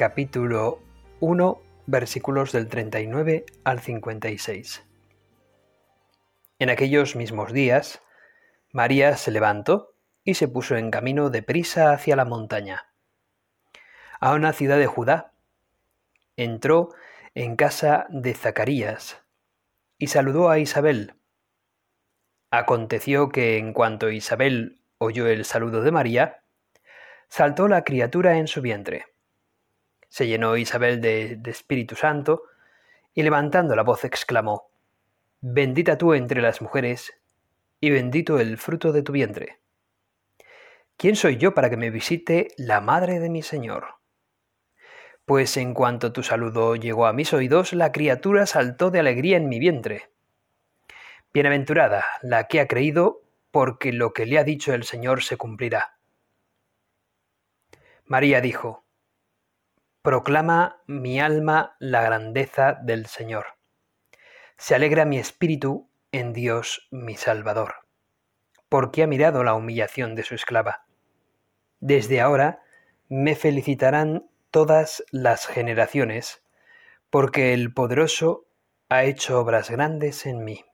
capítulo 0.00 0.80
1, 1.20 1.62
versículos 1.84 2.52
del 2.52 2.68
39 2.68 3.44
al 3.64 3.80
56. 3.80 4.82
En 6.58 6.70
aquellos 6.70 7.16
mismos 7.16 7.52
días, 7.52 8.02
María 8.72 9.18
se 9.18 9.30
levantó 9.30 9.92
y 10.24 10.36
se 10.36 10.48
puso 10.48 10.76
en 10.76 10.90
camino 10.90 11.28
de 11.28 11.42
prisa 11.42 11.92
hacia 11.92 12.16
la 12.16 12.24
montaña, 12.24 12.94
a 14.20 14.32
una 14.32 14.54
ciudad 14.54 14.78
de 14.78 14.86
Judá. 14.86 15.34
Entró 16.34 16.94
en 17.34 17.56
casa 17.56 18.06
de 18.08 18.32
Zacarías 18.32 19.20
y 19.98 20.06
saludó 20.06 20.48
a 20.48 20.58
Isabel. 20.58 21.12
Aconteció 22.50 23.28
que 23.28 23.58
en 23.58 23.74
cuanto 23.74 24.08
Isabel 24.08 24.80
oyó 24.96 25.26
el 25.26 25.44
saludo 25.44 25.82
de 25.82 25.92
María, 25.92 26.42
saltó 27.28 27.68
la 27.68 27.84
criatura 27.84 28.38
en 28.38 28.46
su 28.46 28.62
vientre 28.62 29.04
se 30.10 30.26
llenó 30.26 30.56
Isabel 30.56 31.00
de, 31.00 31.40
Espíritu 31.46 31.94
Santo 31.94 32.42
y 33.14 33.22
levantando 33.22 33.74
la 33.76 33.84
voz 33.84 34.04
exclamó, 34.04 34.68
Bendita 35.40 35.96
tú 35.96 36.12
entre 36.12 36.42
las 36.42 36.60
mujeres 36.60 37.14
y 37.80 37.90
bendito 37.90 38.38
el 38.38 38.58
fruto 38.58 38.92
de 38.92 39.02
tu 39.02 39.12
vientre. 39.12 39.60
¿Quién 40.98 41.16
soy 41.16 41.38
yo 41.38 41.54
para 41.54 41.70
que 41.70 41.78
me 41.78 41.90
visite 41.90 42.48
la 42.58 42.82
madre 42.82 43.20
de 43.20 43.30
mi 43.30 43.42
Señor? 43.42 43.94
Pues 45.24 45.56
en 45.56 45.72
cuanto 45.74 46.12
tu 46.12 46.22
saludo 46.22 46.74
llegó 46.74 47.06
a 47.06 47.12
mis 47.12 47.32
oídos, 47.32 47.72
la 47.72 47.92
criatura 47.92 48.46
saltó 48.46 48.90
de 48.90 48.98
alegría 48.98 49.36
en 49.36 49.48
mi 49.48 49.60
vientre. 49.60 50.10
Bienaventurada 51.32 52.04
la 52.20 52.48
que 52.48 52.60
ha 52.60 52.66
creído, 52.66 53.22
porque 53.52 53.92
lo 53.92 54.12
que 54.12 54.26
le 54.26 54.38
ha 54.38 54.44
dicho 54.44 54.74
el 54.74 54.82
Señor 54.82 55.22
se 55.22 55.36
cumplirá. 55.36 55.96
María 58.04 58.40
dijo, 58.40 58.79
Proclama 60.02 60.80
mi 60.86 61.20
alma 61.20 61.76
la 61.78 62.00
grandeza 62.00 62.72
del 62.72 63.04
Señor. 63.04 63.58
Se 64.56 64.74
alegra 64.74 65.04
mi 65.04 65.18
espíritu 65.18 65.90
en 66.10 66.32
Dios 66.32 66.88
mi 66.90 67.16
Salvador, 67.16 67.86
porque 68.70 69.02
ha 69.02 69.06
mirado 69.06 69.44
la 69.44 69.52
humillación 69.52 70.14
de 70.14 70.22
su 70.22 70.34
esclava. 70.34 70.86
Desde 71.80 72.22
ahora 72.22 72.62
me 73.10 73.34
felicitarán 73.36 74.30
todas 74.50 75.04
las 75.10 75.46
generaciones, 75.46 76.42
porque 77.10 77.52
el 77.52 77.74
poderoso 77.74 78.46
ha 78.88 79.04
hecho 79.04 79.38
obras 79.38 79.68
grandes 79.68 80.24
en 80.24 80.44
mí. 80.44 80.64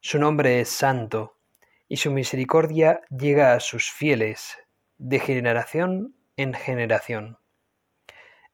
Su 0.00 0.18
nombre 0.18 0.60
es 0.60 0.68
santo, 0.68 1.38
y 1.86 1.98
su 1.98 2.10
misericordia 2.10 3.02
llega 3.08 3.52
a 3.52 3.60
sus 3.60 3.92
fieles 3.92 4.58
de 4.98 5.20
generación 5.20 6.16
en 6.36 6.54
generación. 6.54 7.38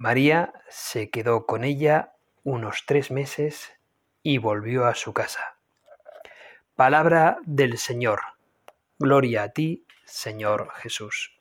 María 0.00 0.54
se 0.70 1.10
quedó 1.10 1.44
con 1.44 1.62
ella 1.62 2.14
unos 2.42 2.84
tres 2.86 3.10
meses 3.10 3.74
y 4.22 4.38
volvió 4.38 4.86
a 4.86 4.94
su 4.94 5.12
casa. 5.12 5.58
Palabra 6.74 7.36
del 7.42 7.76
Señor. 7.76 8.22
Gloria 8.98 9.42
a 9.42 9.48
ti, 9.50 9.84
Señor 10.06 10.70
Jesús. 10.76 11.38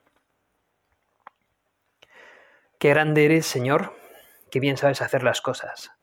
Qué 2.79 2.89
grande 2.89 3.23
eres, 3.23 3.45
Señor, 3.45 3.95
qué 4.51 4.59
bien 4.59 4.75
sabes 4.75 5.01
hacer 5.01 5.23
las 5.23 5.39
cosas. 5.39 5.93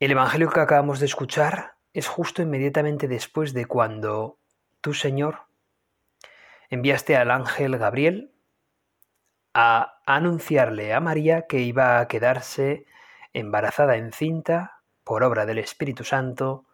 El 0.00 0.10
Evangelio 0.10 0.50
que 0.50 0.58
acabamos 0.58 0.98
de 0.98 1.06
escuchar 1.06 1.76
es 1.92 2.08
justo 2.08 2.42
inmediatamente 2.42 3.06
después 3.06 3.54
de 3.54 3.66
cuando 3.66 4.40
tú, 4.80 4.92
Señor, 4.92 5.42
enviaste 6.68 7.14
al 7.16 7.30
ángel 7.30 7.78
Gabriel 7.78 8.33
a 9.54 10.00
anunciarle 10.04 10.92
a 10.92 11.00
María 11.00 11.46
que 11.46 11.60
iba 11.60 12.00
a 12.00 12.08
quedarse 12.08 12.86
embarazada 13.32 13.96
encinta 13.96 14.80
por 15.04 15.22
obra 15.22 15.46
del 15.46 15.58
Espíritu 15.58 16.04
Santo, 16.04 16.66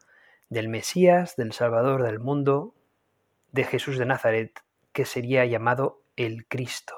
del 0.49 0.69
Mesías, 0.69 1.37
del 1.37 1.53
Salvador 1.53 2.03
del 2.03 2.19
mundo, 2.19 2.75
de 3.53 3.65
Jesús 3.65 3.99
de 3.99 4.07
Nazaret, 4.07 4.61
que 4.93 5.05
sería 5.05 5.45
llamado 5.45 6.03
el 6.17 6.47
Cristo, 6.47 6.97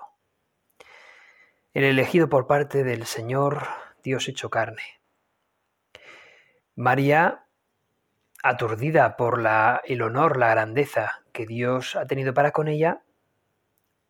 el 1.74 1.84
elegido 1.84 2.28
por 2.28 2.46
parte 2.46 2.84
del 2.84 3.04
Señor, 3.06 3.66
Dios 4.02 4.28
hecho 4.28 4.50
carne. 4.50 5.00
María, 6.74 7.44
aturdida 8.42 9.16
por 9.16 9.42
el 9.84 10.02
honor, 10.02 10.36
la 10.38 10.50
grandeza 10.50 11.22
que 11.32 11.46
Dios 11.46 11.96
ha 11.96 12.06
tenido 12.06 12.34
para 12.34 12.52
con 12.52 12.68
ella, 12.68 13.02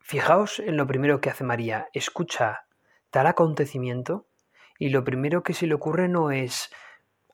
Fijaos 0.03 0.59
en 0.59 0.77
lo 0.77 0.87
primero 0.87 1.21
que 1.21 1.31
hace 1.31 1.45
María, 1.45 1.89
escucha 1.93 2.67
tal 3.11 3.27
acontecimiento 3.29 4.27
y 4.79 4.89
lo 4.89 5.05
primero 5.05 5.43
que 5.43 5.55
se 5.55 5.67
le 5.67 5.75
ocurre 5.75 6.09
no 6.09 6.33
es 6.33 6.73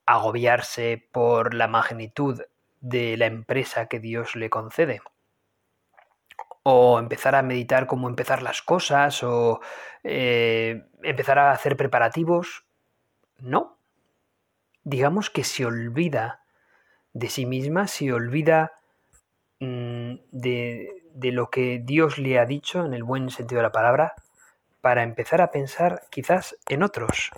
agobiarse 0.05 1.09
por 1.13 1.55
la 1.55 1.67
magnitud 1.67 2.43
de 2.81 3.17
la 3.17 3.27
empresa 3.27 3.87
que 3.87 4.01
Dios 4.01 4.37
le 4.37 4.51
concede, 4.51 5.01
o 6.63 6.99
empezar 6.99 7.35
a 7.35 7.43
meditar 7.43 7.87
cómo 7.87 8.09
empezar 8.09 8.43
las 8.43 8.61
cosas, 8.61 9.23
o 9.23 9.61
eh, 10.05 10.87
empezar 11.03 11.39
a 11.39 11.53
hacer 11.53 11.77
preparativos. 11.77 12.65
No. 13.39 13.79
Digamos 14.85 15.31
que 15.31 15.45
se 15.45 15.65
olvida 15.65 16.43
de 17.13 17.29
sí 17.31 17.47
misma, 17.47 17.87
se 17.87 18.13
olvida 18.13 18.73
mm, 19.61 20.15
de, 20.31 21.03
de 21.19 21.33
lo 21.33 21.51
que 21.51 21.81
Dios 21.83 22.19
le 22.19 22.39
ha 22.39 22.47
dicho 22.47 22.85
en 22.85 22.95
el 22.95 23.03
buen 23.03 23.31
sentido 23.31 23.59
de 23.59 23.65
la 23.65 23.73
palabra 23.73 24.15
para 24.81 25.03
empezar 25.03 25.41
a 25.41 25.51
pensar 25.51 26.03
quizás 26.11 26.57
en 26.69 26.83
otros. 26.83 27.31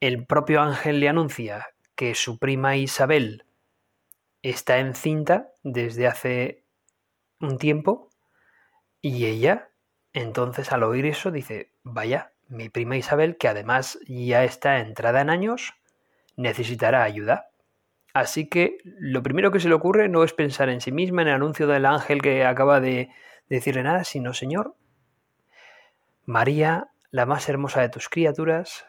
El 0.00 0.26
propio 0.26 0.60
ángel 0.60 1.00
le 1.00 1.08
anuncia 1.08 1.68
que 1.94 2.14
su 2.14 2.38
prima 2.38 2.76
Isabel 2.76 3.44
está 4.42 4.78
encinta 4.78 5.52
desde 5.62 6.06
hace 6.06 6.64
un 7.40 7.58
tiempo 7.58 8.10
y 9.00 9.26
ella 9.26 9.70
entonces 10.16 10.72
al 10.72 10.82
oír 10.82 11.04
eso 11.04 11.30
dice, 11.30 11.70
vaya, 11.82 12.32
mi 12.48 12.70
prima 12.70 12.96
Isabel, 12.96 13.36
que 13.36 13.48
además 13.48 13.98
ya 14.06 14.44
está 14.44 14.78
entrada 14.78 15.20
en 15.20 15.28
años, 15.28 15.74
necesitará 16.36 17.02
ayuda. 17.02 17.50
Así 18.16 18.48
que 18.48 18.78
lo 18.84 19.22
primero 19.22 19.50
que 19.50 19.60
se 19.60 19.68
le 19.68 19.74
ocurre 19.74 20.08
no 20.08 20.24
es 20.24 20.32
pensar 20.32 20.70
en 20.70 20.80
sí 20.80 20.90
misma, 20.90 21.20
en 21.20 21.28
el 21.28 21.34
anuncio 21.34 21.66
del 21.66 21.84
ángel 21.84 22.22
que 22.22 22.46
acaba 22.46 22.80
de 22.80 23.10
decirle 23.50 23.82
nada, 23.82 24.04
sino, 24.04 24.32
Señor, 24.32 24.74
María, 26.24 26.88
la 27.10 27.26
más 27.26 27.46
hermosa 27.50 27.82
de 27.82 27.90
tus 27.90 28.08
criaturas, 28.08 28.86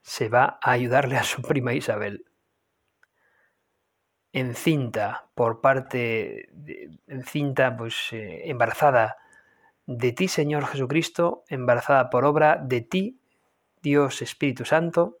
se 0.00 0.30
va 0.30 0.58
a 0.62 0.70
ayudarle 0.70 1.18
a 1.18 1.24
su 1.24 1.42
prima 1.42 1.74
Isabel. 1.74 2.24
Encinta 4.32 5.28
por 5.34 5.60
parte, 5.60 6.48
encinta, 7.06 7.76
pues 7.76 8.14
eh, 8.14 8.48
embarazada 8.48 9.18
de 9.84 10.12
ti, 10.12 10.26
Señor 10.26 10.64
Jesucristo, 10.64 11.44
embarazada 11.50 12.08
por 12.08 12.24
obra 12.24 12.56
de 12.56 12.80
ti, 12.80 13.20
Dios 13.82 14.22
Espíritu 14.22 14.64
Santo, 14.64 15.18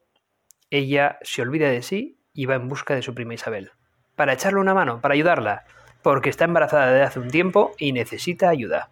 ella 0.70 1.18
se 1.20 1.42
olvida 1.42 1.68
de 1.68 1.82
sí 1.82 2.19
y 2.40 2.46
va 2.46 2.54
en 2.54 2.70
busca 2.70 2.94
de 2.94 3.02
su 3.02 3.14
prima 3.14 3.34
Isabel, 3.34 3.72
para 4.16 4.32
echarle 4.32 4.60
una 4.60 4.72
mano, 4.72 5.02
para 5.02 5.12
ayudarla, 5.12 5.66
porque 6.00 6.30
está 6.30 6.46
embarazada 6.46 6.86
desde 6.86 7.02
hace 7.02 7.20
un 7.20 7.30
tiempo 7.30 7.72
y 7.76 7.92
necesita 7.92 8.48
ayuda. 8.48 8.88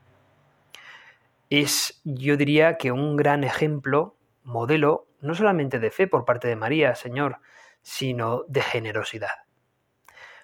es, 1.48 1.98
yo 2.04 2.36
diría 2.36 2.76
que 2.76 2.92
un 2.92 3.16
gran 3.16 3.44
ejemplo, 3.44 4.16
modelo, 4.44 5.06
no 5.22 5.34
solamente 5.34 5.78
de 5.78 5.90
fe 5.90 6.06
por 6.06 6.26
parte 6.26 6.46
de 6.46 6.56
María, 6.56 6.94
Señor, 6.94 7.38
sino 7.80 8.44
de 8.48 8.60
generosidad. 8.60 9.46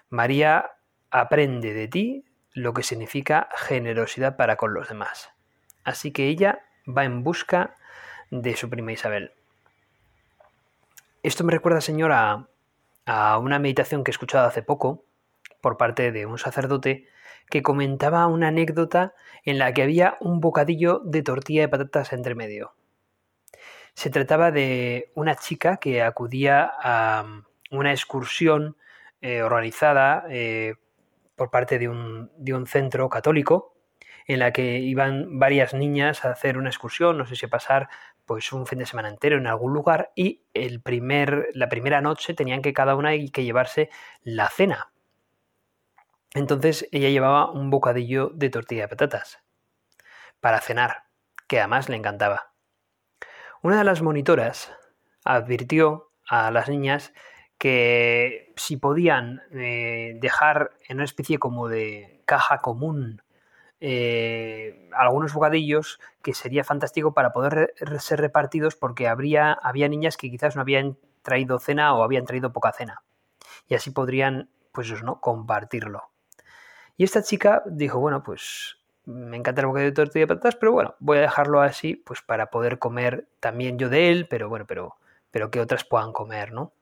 María 0.09 0.71
aprende 1.11 1.75
de 1.75 1.87
ti 1.87 2.25
lo 2.53 2.73
que 2.73 2.81
significa 2.81 3.49
generosidad 3.55 4.35
para 4.35 4.55
con 4.55 4.73
los 4.73 4.89
demás. 4.89 5.29
Así 5.83 6.11
que 6.11 6.27
ella 6.27 6.65
va 6.87 7.05
en 7.05 7.23
busca 7.23 7.75
de 8.31 8.55
su 8.55 8.67
prima 8.67 8.93
Isabel. 8.93 9.31
Esto 11.21 11.43
me 11.43 11.51
recuerda, 11.51 11.81
Señor, 11.81 12.11
a, 12.11 12.47
a 13.05 13.37
una 13.37 13.59
meditación 13.59 14.03
que 14.03 14.11
he 14.11 14.13
escuchado 14.13 14.47
hace 14.47 14.63
poco 14.63 15.05
por 15.61 15.77
parte 15.77 16.11
de 16.11 16.25
un 16.25 16.37
sacerdote 16.37 17.07
que 17.49 17.61
comentaba 17.61 18.27
una 18.27 18.47
anécdota 18.49 19.13
en 19.43 19.59
la 19.59 19.73
que 19.73 19.83
había 19.83 20.17
un 20.19 20.39
bocadillo 20.39 21.01
de 21.05 21.23
tortilla 21.23 21.61
de 21.61 21.69
patatas 21.69 22.13
entre 22.13 22.35
medio. 22.35 22.75
Se 23.93 24.09
trataba 24.09 24.51
de 24.51 25.11
una 25.15 25.35
chica 25.35 25.77
que 25.77 26.01
acudía 26.01 26.71
a 26.81 27.43
una 27.71 27.91
excursión 27.91 28.75
eh, 29.21 29.41
organizada 29.41 30.25
eh, 30.29 30.75
por 31.35 31.49
parte 31.49 31.79
de 31.79 31.89
un, 31.89 32.31
de 32.37 32.53
un, 32.53 32.67
centro 32.67 33.09
católico 33.09 33.75
en 34.27 34.39
la 34.39 34.51
que 34.51 34.79
iban 34.79 35.39
varias 35.39 35.73
niñas 35.73 36.25
a 36.25 36.31
hacer 36.31 36.57
una 36.57 36.69
excursión, 36.69 37.17
no 37.17 37.25
sé 37.25 37.35
si 37.35 37.47
pasar 37.47 37.89
pues 38.25 38.51
un 38.53 38.65
fin 38.65 38.79
de 38.79 38.85
semana 38.85 39.09
entero 39.09 39.37
en 39.37 39.47
algún 39.47 39.73
lugar 39.73 40.11
y 40.15 40.43
el 40.53 40.81
primer, 40.81 41.49
la 41.53 41.69
primera 41.69 42.01
noche 42.01 42.33
tenían 42.33 42.61
que 42.61 42.73
cada 42.73 42.95
una 42.95 43.11
que 43.31 43.43
llevarse 43.43 43.89
la 44.23 44.49
cena 44.49 44.91
entonces 46.35 46.87
ella 46.91 47.09
llevaba 47.09 47.49
un 47.49 47.69
bocadillo 47.69 48.29
de 48.35 48.49
tortilla 48.49 48.83
de 48.83 48.87
patatas 48.89 49.41
para 50.41 50.59
cenar, 50.59 51.05
que 51.47 51.59
además 51.59 51.87
le 51.87 51.95
encantaba. 51.95 52.51
Una 53.61 53.77
de 53.77 53.85
las 53.85 54.01
monitoras 54.01 54.71
advirtió 55.23 56.11
a 56.27 56.51
las 56.51 56.67
niñas 56.67 57.13
que 57.57 58.53
si 58.57 58.75
podían 58.75 59.43
eh, 59.53 60.17
dejar 60.19 60.71
en 60.89 60.97
una 60.97 61.05
especie 61.05 61.39
como 61.39 61.69
de 61.69 62.21
caja 62.25 62.57
común 62.57 63.21
eh, 63.87 64.89
algunos 64.93 65.31
bocadillos 65.31 65.99
que 66.23 66.33
sería 66.33 66.63
fantástico 66.63 67.13
para 67.13 67.33
poder 67.33 67.71
ser 67.99 68.19
repartidos 68.19 68.75
porque 68.75 69.07
habría, 69.07 69.53
había 69.53 69.87
niñas 69.87 70.17
que 70.17 70.31
quizás 70.31 70.55
no 70.55 70.63
habían 70.63 70.97
traído 71.21 71.59
cena 71.59 71.93
o 71.93 72.01
habían 72.01 72.25
traído 72.25 72.51
poca 72.51 72.71
cena 72.71 73.03
y 73.67 73.75
así 73.75 73.91
podrían 73.91 74.49
pues 74.71 74.91
no 75.03 75.21
compartirlo. 75.21 76.09
Y 76.97 77.03
esta 77.03 77.21
chica 77.21 77.61
dijo, 77.67 77.99
bueno, 77.99 78.23
pues 78.23 78.79
me 79.05 79.37
encanta 79.37 79.61
el 79.61 79.67
bocadillo 79.67 79.91
de 79.91 79.95
tortilla 79.95 80.23
de 80.23 80.27
patatas, 80.29 80.55
pero 80.55 80.71
bueno, 80.71 80.95
voy 80.97 81.19
a 81.19 81.21
dejarlo 81.21 81.61
así, 81.61 81.95
pues 81.95 82.23
para 82.23 82.49
poder 82.49 82.79
comer 82.79 83.27
también 83.39 83.77
yo 83.77 83.89
de 83.89 84.09
él, 84.09 84.27
pero 84.27 84.49
bueno, 84.49 84.65
pero, 84.67 84.95
pero 85.29 85.51
que 85.51 85.61
otras 85.61 85.83
puedan 85.85 86.11
comer, 86.11 86.53
¿no? 86.53 86.73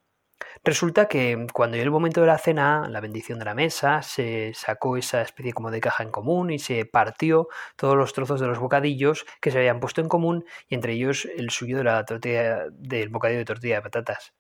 Resulta 0.63 1.07
que 1.07 1.47
cuando 1.53 1.77
llegó 1.77 1.85
el 1.85 1.91
momento 1.91 2.21
de 2.21 2.27
la 2.27 2.37
cena, 2.37 2.87
la 2.89 3.01
bendición 3.01 3.39
de 3.39 3.45
la 3.45 3.53
mesa, 3.53 4.01
se 4.01 4.53
sacó 4.53 4.97
esa 4.97 5.21
especie 5.21 5.53
como 5.53 5.71
de 5.71 5.81
caja 5.81 6.03
en 6.03 6.11
común 6.11 6.51
y 6.51 6.59
se 6.59 6.85
partió 6.85 7.47
todos 7.75 7.95
los 7.95 8.13
trozos 8.13 8.39
de 8.39 8.47
los 8.47 8.59
bocadillos 8.59 9.25
que 9.41 9.51
se 9.51 9.57
habían 9.57 9.79
puesto 9.79 10.01
en 10.01 10.07
común 10.07 10.45
y 10.69 10.75
entre 10.75 10.93
ellos 10.93 11.27
el 11.37 11.49
suyo 11.49 11.77
de 11.77 11.83
la 11.83 12.05
tortilla 12.05 12.65
del 12.71 13.09
bocadillo 13.09 13.39
de 13.39 13.45
tortilla 13.45 13.75
de 13.75 13.81
patatas. 13.81 14.33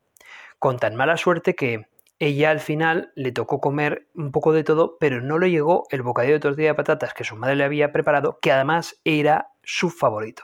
Con 0.59 0.77
tan 0.77 0.95
mala 0.95 1.17
suerte 1.17 1.55
que 1.55 1.87
ella 2.19 2.51
al 2.51 2.61
final 2.61 3.11
le 3.15 3.31
tocó 3.31 3.59
comer 3.59 4.07
un 4.15 4.31
poco 4.31 4.53
de 4.53 4.63
todo, 4.63 4.97
pero 4.99 5.19
no 5.21 5.39
le 5.39 5.51
llegó 5.51 5.83
el 5.89 6.03
bocadillo 6.03 6.35
de 6.35 6.39
tortilla 6.39 6.69
de 6.69 6.75
patatas 6.75 7.13
que 7.13 7.25
su 7.25 7.35
madre 7.35 7.57
le 7.57 7.65
había 7.65 7.91
preparado, 7.91 8.39
que 8.41 8.51
además 8.51 9.01
era 9.03 9.49
su 9.61 9.89
favorito. 9.89 10.43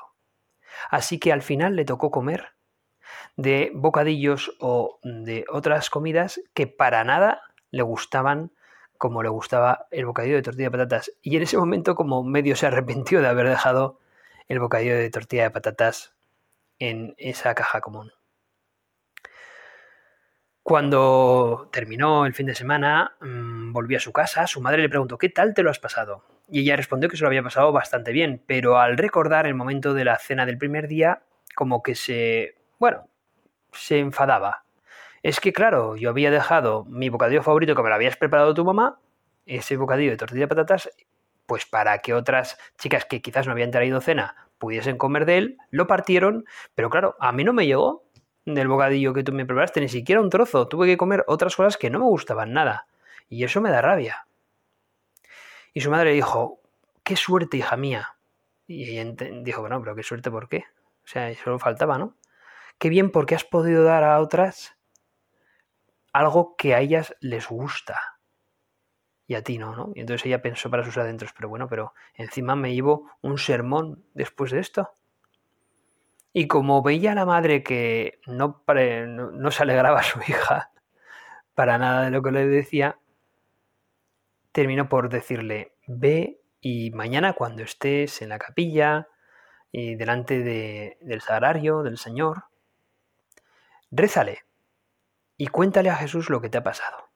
Así 0.89 1.19
que 1.19 1.31
al 1.31 1.41
final 1.41 1.75
le 1.75 1.85
tocó 1.85 2.11
comer 2.11 2.58
de 3.37 3.71
bocadillos 3.73 4.55
o 4.59 4.99
de 5.03 5.45
otras 5.49 5.89
comidas 5.89 6.41
que 6.53 6.67
para 6.67 7.03
nada 7.03 7.41
le 7.71 7.83
gustaban 7.83 8.51
como 8.97 9.23
le 9.23 9.29
gustaba 9.29 9.87
el 9.91 10.05
bocadillo 10.05 10.35
de 10.35 10.41
tortilla 10.41 10.65
de 10.65 10.71
patatas. 10.71 11.11
Y 11.21 11.37
en 11.37 11.43
ese 11.43 11.57
momento 11.57 11.95
como 11.95 12.23
medio 12.23 12.55
se 12.55 12.67
arrepintió 12.67 13.21
de 13.21 13.29
haber 13.29 13.47
dejado 13.47 13.99
el 14.49 14.59
bocadillo 14.59 14.97
de 14.97 15.09
tortilla 15.09 15.43
de 15.43 15.51
patatas 15.51 16.13
en 16.79 17.15
esa 17.17 17.55
caja 17.55 17.79
común. 17.79 18.11
Cuando 20.63 21.69
terminó 21.71 22.25
el 22.25 22.33
fin 22.33 22.45
de 22.45 22.55
semana, 22.55 23.15
mm, 23.21 23.71
volvió 23.71 23.97
a 23.97 24.01
su 24.01 24.11
casa, 24.11 24.45
su 24.47 24.61
madre 24.61 24.81
le 24.81 24.89
preguntó 24.89 25.17
¿qué 25.17 25.29
tal 25.29 25.53
te 25.53 25.63
lo 25.63 25.71
has 25.71 25.79
pasado? 25.79 26.25
Y 26.47 26.59
ella 26.61 26.75
respondió 26.75 27.09
que 27.09 27.17
se 27.17 27.23
lo 27.23 27.27
había 27.27 27.41
pasado 27.41 27.71
bastante 27.71 28.11
bien, 28.11 28.43
pero 28.45 28.77
al 28.79 28.97
recordar 28.97 29.47
el 29.47 29.55
momento 29.55 29.93
de 29.93 30.05
la 30.05 30.17
cena 30.17 30.45
del 30.45 30.57
primer 30.57 30.87
día, 30.87 31.23
como 31.55 31.81
que 31.81 31.95
se... 31.95 32.58
bueno, 32.79 33.07
se 33.71 33.99
enfadaba. 33.99 34.63
Es 35.21 35.39
que 35.39 35.53
claro, 35.53 35.95
yo 35.95 36.09
había 36.09 36.31
dejado 36.31 36.85
mi 36.85 37.09
bocadillo 37.09 37.43
favorito 37.43 37.75
que 37.75 37.83
me 37.83 37.89
lo 37.89 37.95
habías 37.95 38.17
preparado 38.17 38.53
tu 38.53 38.65
mamá, 38.65 38.99
ese 39.45 39.77
bocadillo 39.77 40.11
de 40.11 40.17
tortilla 40.17 40.41
de 40.41 40.47
patatas, 40.47 40.89
pues 41.45 41.65
para 41.65 41.99
que 41.99 42.13
otras 42.13 42.57
chicas 42.77 43.05
que 43.05 43.21
quizás 43.21 43.45
no 43.45 43.51
habían 43.51 43.71
traído 43.71 44.01
cena 44.01 44.49
pudiesen 44.57 44.97
comer 44.97 45.25
de 45.25 45.37
él, 45.37 45.57
lo 45.71 45.87
partieron, 45.87 46.45
pero 46.75 46.89
claro, 46.89 47.15
a 47.19 47.31
mí 47.31 47.43
no 47.43 47.53
me 47.53 47.65
llegó, 47.65 48.03
del 48.55 48.67
bocadillo 48.67 49.13
que 49.13 49.23
tú 49.23 49.31
me 49.31 49.45
preparaste, 49.45 49.81
ni 49.81 49.89
siquiera 49.89 50.21
un 50.21 50.29
trozo. 50.29 50.67
Tuve 50.67 50.87
que 50.87 50.97
comer 50.97 51.23
otras 51.27 51.55
cosas 51.55 51.77
que 51.77 51.89
no 51.89 51.99
me 51.99 52.05
gustaban 52.05 52.53
nada. 52.53 52.87
Y 53.29 53.43
eso 53.43 53.61
me 53.61 53.69
da 53.69 53.81
rabia. 53.81 54.27
Y 55.73 55.81
su 55.81 55.91
madre 55.91 56.13
dijo, 56.13 56.59
qué 57.03 57.15
suerte, 57.15 57.57
hija 57.57 57.77
mía. 57.77 58.15
Y 58.67 58.97
ella 58.97 59.13
dijo, 59.41 59.61
bueno, 59.61 59.79
pero 59.81 59.95
qué 59.95 60.03
suerte, 60.03 60.31
¿por 60.31 60.49
qué? 60.49 60.65
O 61.03 61.07
sea, 61.07 61.33
solo 61.35 61.59
faltaba, 61.59 61.97
¿no? 61.97 62.15
Qué 62.79 62.89
bien 62.89 63.11
porque 63.11 63.35
has 63.35 63.43
podido 63.43 63.83
dar 63.83 64.03
a 64.03 64.19
otras 64.19 64.77
algo 66.13 66.55
que 66.57 66.73
a 66.73 66.79
ellas 66.79 67.15
les 67.19 67.47
gusta. 67.47 67.99
Y 69.27 69.35
a 69.35 69.43
ti 69.43 69.57
no, 69.57 69.75
¿no? 69.75 69.91
Y 69.93 69.99
entonces 69.99 70.25
ella 70.25 70.41
pensó 70.41 70.71
para 70.71 70.83
sus 70.83 70.97
adentros, 70.97 71.33
pero 71.33 71.49
bueno, 71.49 71.67
pero 71.67 71.93
encima 72.15 72.55
me 72.55 72.73
llevo 72.73 73.11
un 73.21 73.37
sermón 73.37 74.03
después 74.13 74.51
de 74.51 74.59
esto. 74.59 74.95
Y 76.33 76.47
como 76.47 76.81
veía 76.81 77.11
a 77.11 77.15
la 77.15 77.25
madre 77.25 77.63
que 77.63 78.21
no, 78.25 78.63
no, 78.65 79.51
se 79.51 79.63
alegraba 79.63 79.99
a 79.99 80.03
su 80.03 80.19
hija 80.21 80.71
para 81.53 81.77
nada 81.77 82.05
de 82.05 82.11
lo 82.11 82.23
que 82.23 82.31
le 82.31 82.47
decía, 82.47 82.97
terminó 84.51 84.87
por 84.89 85.09
decirle, 85.09 85.75
ve 85.85 86.41
y 86.61 86.91
mañana 86.91 87.33
cuando 87.33 87.63
estés 87.63 88.21
en 88.21 88.29
la 88.29 88.39
capilla 88.39 89.09
y 89.71 89.95
delante 89.95 90.41
del 91.01 91.21
sagrario 91.21 91.83
del 91.83 91.97
Señor, 91.97 92.48
rézale 93.91 94.43
y 95.37 95.47
cuéntale 95.47 95.89
a 95.89 95.95
Jesús 95.95 96.29
lo 96.29 96.41
que 96.41 96.49
te 96.49 96.57
ha 96.57 96.63
pasado. 96.63 97.09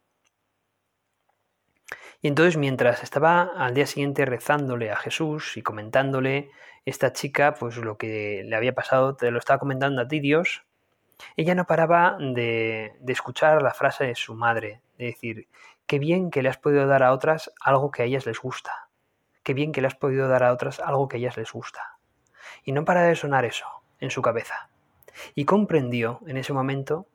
Y 2.21 2.29
entonces 2.29 2.55
mientras 2.55 3.03
estaba 3.03 3.41
al 3.41 3.73
día 3.73 3.85
siguiente 3.85 4.23
rezándole 4.25 4.91
a 4.91 4.95
Jesús 4.95 5.57
y 5.57 5.61
comentándole 5.61 6.51
esta 6.85 7.11
chica, 7.11 7.53
pues 7.53 7.77
lo 7.77 7.97
que 7.97 8.43
le 8.45 8.55
había 8.55 8.73
pasado, 8.73 9.15
te 9.15 9.29
lo 9.29 9.39
estaba 9.39 9.59
comentando 9.59 10.01
a 10.01 10.07
ti 10.07 10.21
Dios, 10.21 10.63
ella 11.35 11.53
no 11.53 11.65
paraba 11.65 12.17
de, 12.19 12.93
de 12.99 13.13
escuchar 13.13 13.61
la 13.61 13.73
frase 13.73 14.05
de 14.05 14.15
su 14.15 14.35
madre, 14.35 14.81
de 14.97 15.05
decir, 15.07 15.47
qué 15.85 15.99
bien 15.99 16.31
que 16.31 16.41
le 16.41 16.49
has 16.49 16.57
podido 16.57 16.87
dar 16.87 17.03
a 17.03 17.11
otras 17.11 17.51
algo 17.61 17.91
que 17.91 18.03
a 18.03 18.05
ellas 18.05 18.25
les 18.25 18.39
gusta, 18.39 18.87
qué 19.43 19.53
bien 19.53 19.73
que 19.73 19.81
le 19.81 19.87
has 19.87 19.95
podido 19.95 20.29
dar 20.29 20.43
a 20.43 20.53
otras 20.53 20.79
algo 20.79 21.09
que 21.09 21.17
a 21.17 21.19
ellas 21.19 21.35
les 21.35 21.51
gusta. 21.51 21.97
Y 22.63 22.71
no 22.71 22.85
para 22.85 23.03
de 23.03 23.15
sonar 23.15 23.43
eso 23.43 23.65
en 23.99 24.11
su 24.11 24.21
cabeza. 24.21 24.69
Y 25.35 25.45
comprendió 25.45 26.21
en 26.27 26.37
ese 26.37 26.53
momento 26.53 27.07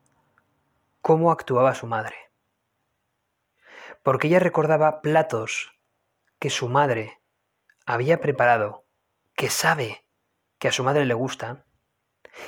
cómo 1.01 1.31
actuaba 1.31 1.75
su 1.75 1.87
madre 1.87 2.29
porque 4.09 4.29
ella 4.29 4.39
recordaba 4.39 5.03
platos 5.03 5.75
que 6.39 6.51
su 6.51 6.69
madre 6.69 7.21
había 7.85 8.21
preparado, 8.21 8.85
que 9.35 9.51
sabe 9.51 10.03
que 10.59 10.69
a 10.69 10.73
su 10.73 10.85
madre 10.85 11.05
le 11.05 11.15
gustan, 11.15 11.65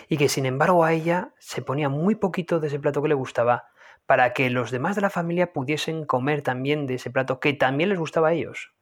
y 0.09 0.17
que 0.17 0.29
sin 0.29 0.47
embargo 0.47 0.85
a 0.85 0.93
ella 0.93 1.35
se 1.39 1.63
ponía 1.63 1.89
muy 1.89 2.15
poquito 2.15 2.61
de 2.61 2.69
ese 2.69 2.79
plato 2.79 3.03
que 3.03 3.09
le 3.09 3.15
gustaba 3.15 3.69
para 4.07 4.33
que 4.33 4.49
los 4.51 4.71
demás 4.71 4.97
de 4.97 5.03
la 5.03 5.11
familia 5.11 5.53
pudiesen 5.53 6.05
comer 6.05 6.43
también 6.43 6.87
de 6.87 6.95
ese 6.95 7.11
plato 7.11 7.41
que 7.41 7.53
también 7.53 7.91
les 7.91 7.99
gustaba 7.99 8.29
a 8.29 8.33
ellos. 8.33 8.73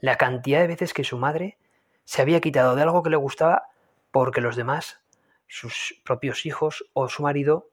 La 0.00 0.16
cantidad 0.16 0.60
de 0.60 0.66
veces 0.66 0.92
que 0.92 1.02
su 1.02 1.16
madre 1.16 1.56
se 2.04 2.22
había 2.22 2.40
quitado 2.40 2.74
de 2.74 2.82
algo 2.82 3.02
que 3.02 3.10
le 3.10 3.16
gustaba 3.16 3.68
porque 4.10 4.40
los 4.40 4.54
demás, 4.54 5.00
sus 5.48 6.00
propios 6.04 6.46
hijos 6.46 6.84
o 6.92 7.08
su 7.08 7.22
marido, 7.22 7.70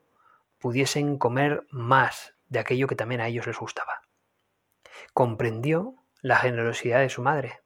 pudiesen 0.59 1.17
comer 1.17 1.65
más 1.69 2.35
de 2.47 2.59
aquello 2.59 2.87
que 2.87 2.95
también 2.95 3.21
a 3.21 3.27
ellos 3.27 3.47
les 3.47 3.57
gustaba. 3.57 4.03
Comprendió 5.13 5.95
la 6.21 6.37
generosidad 6.37 6.99
de 6.99 7.09
su 7.09 7.21
madre. 7.21 7.61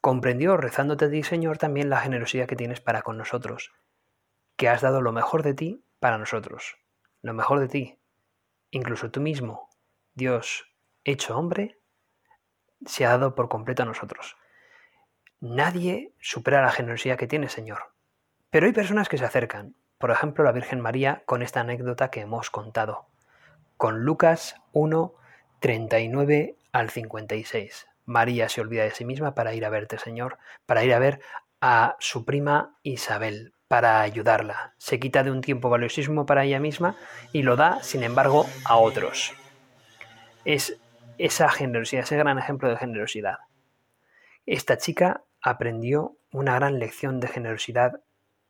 Comprendió, 0.00 0.56
rezándote 0.56 1.06
a 1.06 1.10
ti, 1.10 1.22
Señor, 1.22 1.58
también 1.58 1.90
la 1.90 2.00
generosidad 2.00 2.46
que 2.46 2.56
tienes 2.56 2.80
para 2.80 3.02
con 3.02 3.16
nosotros, 3.16 3.72
que 4.56 4.68
has 4.68 4.80
dado 4.80 5.00
lo 5.00 5.12
mejor 5.12 5.42
de 5.42 5.54
ti 5.54 5.84
para 5.98 6.18
nosotros, 6.18 6.78
lo 7.22 7.34
mejor 7.34 7.60
de 7.60 7.68
ti. 7.68 8.00
Incluso 8.70 9.10
tú 9.10 9.20
mismo, 9.20 9.68
Dios 10.14 10.70
hecho 11.04 11.36
hombre, 11.36 11.80
se 12.84 13.04
ha 13.04 13.10
dado 13.10 13.34
por 13.34 13.48
completo 13.48 13.82
a 13.82 13.86
nosotros. 13.86 14.36
Nadie 15.40 16.14
supera 16.20 16.62
la 16.62 16.70
generosidad 16.70 17.16
que 17.16 17.26
tiene, 17.26 17.48
Señor. 17.48 17.94
Pero 18.50 18.66
hay 18.66 18.72
personas 18.72 19.08
que 19.08 19.16
se 19.16 19.24
acercan, 19.24 19.76
por 19.98 20.10
ejemplo 20.10 20.42
la 20.42 20.50
Virgen 20.52 20.80
María 20.80 21.22
con 21.24 21.42
esta 21.42 21.60
anécdota 21.60 22.10
que 22.10 22.20
hemos 22.20 22.50
contado, 22.50 23.06
con 23.76 24.00
Lucas 24.00 24.56
1, 24.72 25.14
39 25.60 26.56
al 26.72 26.90
56. 26.90 27.86
María 28.06 28.48
se 28.48 28.60
olvida 28.60 28.82
de 28.82 28.90
sí 28.90 29.04
misma 29.04 29.36
para 29.36 29.54
ir 29.54 29.64
a 29.64 29.70
verte, 29.70 29.98
Señor, 29.98 30.38
para 30.66 30.82
ir 30.82 30.92
a 30.92 30.98
ver 30.98 31.20
a 31.60 31.96
su 32.00 32.24
prima 32.24 32.76
Isabel, 32.82 33.54
para 33.68 34.00
ayudarla. 34.00 34.74
Se 34.78 34.98
quita 34.98 35.22
de 35.22 35.30
un 35.30 35.42
tiempo 35.42 35.70
valiosísimo 35.70 36.26
para 36.26 36.44
ella 36.44 36.58
misma 36.58 36.96
y 37.32 37.42
lo 37.42 37.54
da, 37.54 37.80
sin 37.84 38.02
embargo, 38.02 38.46
a 38.64 38.78
otros. 38.78 39.32
Es 40.44 40.76
esa 41.18 41.48
generosidad, 41.50 42.02
ese 42.02 42.16
gran 42.16 42.36
ejemplo 42.36 42.68
de 42.68 42.76
generosidad. 42.76 43.38
Esta 44.44 44.76
chica 44.76 45.22
aprendió 45.40 46.16
una 46.32 46.56
gran 46.56 46.80
lección 46.80 47.20
de 47.20 47.28
generosidad 47.28 48.00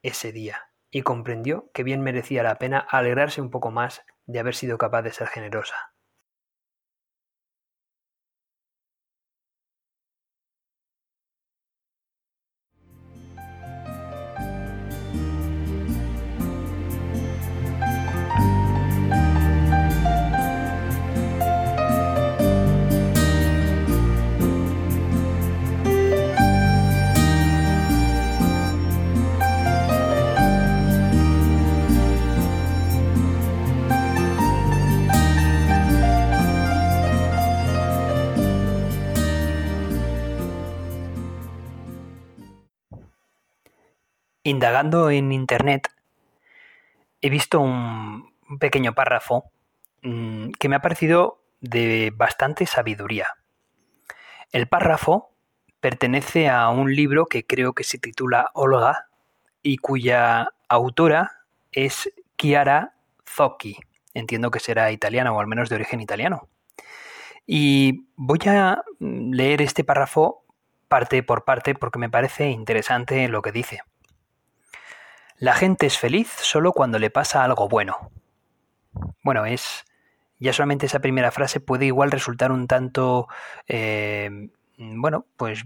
ese 0.02 0.32
día 0.32 0.70
y 0.90 1.02
comprendió 1.02 1.70
que 1.72 1.84
bien 1.84 2.02
merecía 2.02 2.42
la 2.42 2.58
pena 2.58 2.78
alegrarse 2.78 3.40
un 3.40 3.50
poco 3.50 3.70
más 3.70 4.02
de 4.26 4.40
haber 4.40 4.54
sido 4.54 4.78
capaz 4.78 5.02
de 5.02 5.12
ser 5.12 5.28
generosa. 5.28 5.89
Indagando 44.50 45.10
en 45.10 45.30
Internet, 45.30 45.92
he 47.20 47.30
visto 47.30 47.60
un, 47.60 48.34
pequeño 48.58 48.96
párrafo 48.96 49.52
mm, 50.02 50.50
que 50.58 50.68
me 50.68 50.74
ha 50.74 50.82
parecido 50.82 51.40
de 51.60 52.12
bastante 52.12 52.66
sabiduría. 52.66 53.28
El 54.50 54.66
párrafo 54.66 55.30
pertenece 55.78 56.48
a 56.48 56.68
un 56.68 56.92
libro 56.96 57.26
que 57.26 57.46
creo 57.46 57.74
que 57.74 57.84
se 57.84 57.98
titula 57.98 58.50
Olga 58.54 59.06
y 59.62 59.76
cuya 59.76 60.48
autora 60.68 61.44
es 61.70 62.10
Chiara 62.36 62.96
Zocchi. 63.24 63.76
Entiendo 64.14 64.50
que 64.50 64.58
será 64.58 64.90
italiana 64.90 65.30
o 65.32 65.38
al 65.38 65.46
menos 65.46 65.68
de 65.68 65.76
origen 65.76 66.00
italiano. 66.00 66.48
Y 67.46 68.08
voy 68.16 68.40
a 68.46 68.82
leer 68.98 69.62
este 69.62 69.84
párrafo 69.84 70.42
parte 70.88 71.22
por 71.22 71.44
parte 71.44 71.76
porque 71.76 72.00
me 72.00 72.10
parece 72.10 72.50
interesante 72.50 73.28
lo 73.28 73.42
que 73.42 73.52
dice. 73.52 73.82
La 75.40 75.54
gente 75.54 75.86
es 75.86 75.96
feliz 75.96 76.28
solo 76.28 76.74
cuando 76.74 76.98
le 76.98 77.08
pasa 77.08 77.42
algo 77.42 77.66
bueno. 77.66 78.10
Bueno, 79.24 79.46
es. 79.46 79.86
Ya 80.38 80.52
solamente 80.52 80.84
esa 80.84 81.00
primera 81.00 81.30
frase 81.30 81.60
puede 81.60 81.86
igual 81.86 82.10
resultar 82.10 82.52
un 82.52 82.66
tanto. 82.66 83.26
Eh, 83.66 84.50
bueno, 84.76 85.24
pues. 85.38 85.64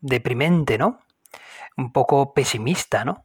deprimente, 0.00 0.76
¿no? 0.76 0.98
Un 1.76 1.92
poco 1.92 2.34
pesimista, 2.34 3.04
¿no? 3.04 3.24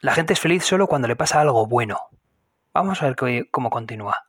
La 0.00 0.14
gente 0.14 0.32
es 0.32 0.40
feliz 0.40 0.64
solo 0.64 0.86
cuando 0.86 1.08
le 1.08 1.16
pasa 1.16 1.42
algo 1.42 1.66
bueno. 1.66 1.98
Vamos 2.72 3.02
a 3.02 3.06
ver 3.06 3.16
cómo 3.50 3.68
continúa. 3.68 4.28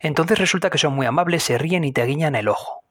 Entonces 0.00 0.38
resulta 0.38 0.68
que 0.68 0.76
son 0.76 0.92
muy 0.92 1.06
amables, 1.06 1.42
se 1.42 1.56
ríen 1.56 1.84
y 1.84 1.92
te 1.92 2.04
guiñan 2.04 2.34
el 2.34 2.48
ojo. 2.48 2.84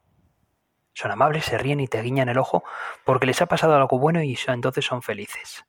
Son 0.93 1.11
amables, 1.11 1.45
se 1.45 1.59
ríen 1.59 1.81
y 1.81 1.87
te 1.87 2.01
guiñan 2.01 2.29
el 2.29 2.39
ojo 2.39 2.63
porque 3.03 3.27
les 3.27 3.41
ha 3.43 3.45
pasado 3.45 3.75
algo 3.75 3.99
bueno 3.99 4.23
y 4.23 4.35
entonces 4.47 4.85
son 4.85 5.03
felices. 5.03 5.65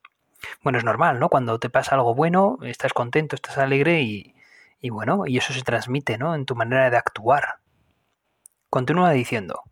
Bueno, 0.62 0.78
es 0.78 0.84
normal, 0.84 1.18
¿no? 1.18 1.28
Cuando 1.28 1.58
te 1.58 1.70
pasa 1.70 1.94
algo 1.94 2.14
bueno, 2.14 2.58
estás 2.62 2.92
contento, 2.92 3.36
estás 3.36 3.58
alegre 3.58 4.02
y, 4.02 4.34
y 4.80 4.90
bueno, 4.90 5.26
y 5.26 5.38
eso 5.38 5.52
se 5.52 5.62
transmite, 5.62 6.18
¿no? 6.18 6.34
En 6.34 6.46
tu 6.46 6.54
manera 6.54 6.90
de 6.90 6.96
actuar. 6.96 7.60
Continúa 8.70 9.10
diciendo. 9.12 9.62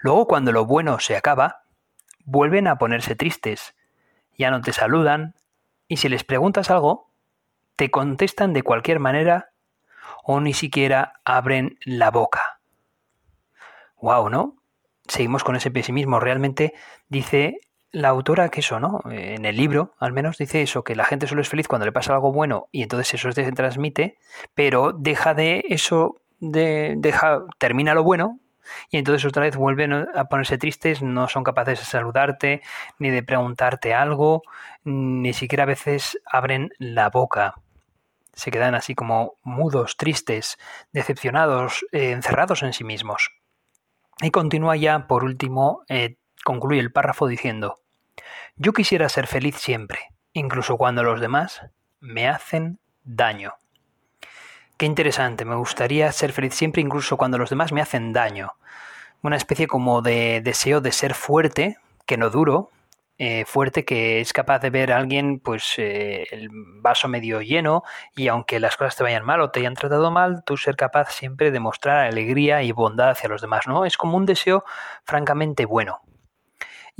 Luego, 0.00 0.26
cuando 0.26 0.52
lo 0.52 0.64
bueno 0.64 0.98
se 1.00 1.16
acaba, 1.16 1.64
vuelven 2.24 2.68
a 2.68 2.78
ponerse 2.78 3.16
tristes, 3.16 3.74
ya 4.36 4.50
no 4.50 4.60
te 4.60 4.72
saludan, 4.72 5.34
y 5.88 5.96
si 5.96 6.08
les 6.08 6.24
preguntas 6.24 6.70
algo, 6.70 7.10
te 7.76 7.90
contestan 7.90 8.52
de 8.52 8.62
cualquier 8.62 9.00
manera 9.00 9.50
o 10.22 10.40
ni 10.40 10.52
siquiera 10.52 11.20
abren 11.24 11.78
la 11.84 12.10
boca. 12.10 12.60
Wow, 14.00 14.28
¿no? 14.28 14.56
Seguimos 15.06 15.42
con 15.42 15.56
ese 15.56 15.70
pesimismo. 15.70 16.20
Realmente 16.20 16.74
dice 17.08 17.60
la 17.90 18.08
autora 18.08 18.48
que 18.50 18.60
eso, 18.60 18.80
¿no? 18.80 19.00
En 19.10 19.44
el 19.44 19.56
libro, 19.56 19.94
al 19.98 20.12
menos, 20.12 20.38
dice 20.38 20.62
eso, 20.62 20.84
que 20.84 20.94
la 20.94 21.04
gente 21.04 21.26
solo 21.26 21.40
es 21.40 21.48
feliz 21.48 21.68
cuando 21.68 21.86
le 21.86 21.92
pasa 21.92 22.14
algo 22.14 22.32
bueno 22.32 22.68
y 22.70 22.82
entonces 22.82 23.14
eso 23.14 23.32
se 23.32 23.52
transmite, 23.52 24.18
pero 24.54 24.92
deja 24.92 25.34
de 25.34 25.64
eso, 25.68 26.16
de, 26.40 26.94
deja, 26.98 27.44
termina 27.58 27.94
lo 27.94 28.04
bueno 28.04 28.40
y 28.90 28.98
entonces 28.98 29.24
otra 29.24 29.42
vez 29.42 29.56
vuelven 29.56 29.92
a 29.92 30.24
ponerse 30.26 30.58
tristes, 30.58 31.02
no 31.02 31.28
son 31.28 31.44
capaces 31.44 31.78
de 31.78 31.84
saludarte, 31.84 32.62
ni 32.98 33.10
de 33.10 33.22
preguntarte 33.22 33.94
algo, 33.94 34.42
ni 34.84 35.32
siquiera 35.32 35.64
a 35.64 35.66
veces 35.66 36.18
abren 36.26 36.70
la 36.78 37.10
boca. 37.10 37.54
Se 38.34 38.50
quedan 38.50 38.74
así 38.74 38.94
como 38.94 39.38
mudos, 39.42 39.96
tristes, 39.96 40.58
decepcionados, 40.92 41.84
eh, 41.92 42.12
encerrados 42.12 42.62
en 42.62 42.72
sí 42.72 42.84
mismos. 42.84 43.30
Y 44.20 44.30
continúa 44.30 44.76
ya, 44.76 45.06
por 45.06 45.24
último, 45.24 45.82
eh, 45.88 46.16
concluye 46.48 46.80
el 46.80 46.90
párrafo 46.90 47.26
diciendo, 47.26 47.82
Yo 48.56 48.72
quisiera 48.72 49.10
ser 49.10 49.26
feliz 49.26 49.56
siempre, 49.56 49.98
incluso 50.32 50.78
cuando 50.78 51.02
los 51.02 51.20
demás 51.20 51.60
me 52.00 52.26
hacen 52.26 52.78
daño. 53.04 53.52
Qué 54.78 54.86
interesante, 54.86 55.44
me 55.44 55.56
gustaría 55.56 56.10
ser 56.10 56.32
feliz 56.32 56.54
siempre, 56.54 56.80
incluso 56.80 57.18
cuando 57.18 57.36
los 57.36 57.50
demás 57.50 57.70
me 57.70 57.82
hacen 57.82 58.14
daño. 58.14 58.54
Una 59.20 59.36
especie 59.36 59.66
como 59.66 60.00
de 60.00 60.40
deseo 60.42 60.80
de 60.80 60.90
ser 60.92 61.12
fuerte, 61.12 61.76
que 62.06 62.16
no 62.16 62.30
duro, 62.30 62.70
eh, 63.18 63.44
fuerte 63.44 63.84
que 63.84 64.20
es 64.22 64.32
capaz 64.32 64.60
de 64.60 64.70
ver 64.70 64.90
a 64.90 64.96
alguien 64.96 65.40
pues 65.40 65.74
eh, 65.76 66.28
el 66.30 66.48
vaso 66.80 67.08
medio 67.08 67.42
lleno 67.42 67.82
y 68.16 68.28
aunque 68.28 68.58
las 68.58 68.78
cosas 68.78 68.96
te 68.96 69.02
vayan 69.02 69.26
mal 69.26 69.42
o 69.42 69.50
te 69.50 69.60
hayan 69.60 69.74
tratado 69.74 70.10
mal, 70.10 70.44
tú 70.46 70.56
ser 70.56 70.76
capaz 70.76 71.10
siempre 71.10 71.50
de 71.50 71.60
mostrar 71.60 72.06
alegría 72.06 72.62
y 72.62 72.72
bondad 72.72 73.10
hacia 73.10 73.28
los 73.28 73.42
demás, 73.42 73.66
¿no? 73.66 73.84
Es 73.84 73.98
como 73.98 74.16
un 74.16 74.24
deseo 74.24 74.64
francamente 75.04 75.66
bueno. 75.66 76.00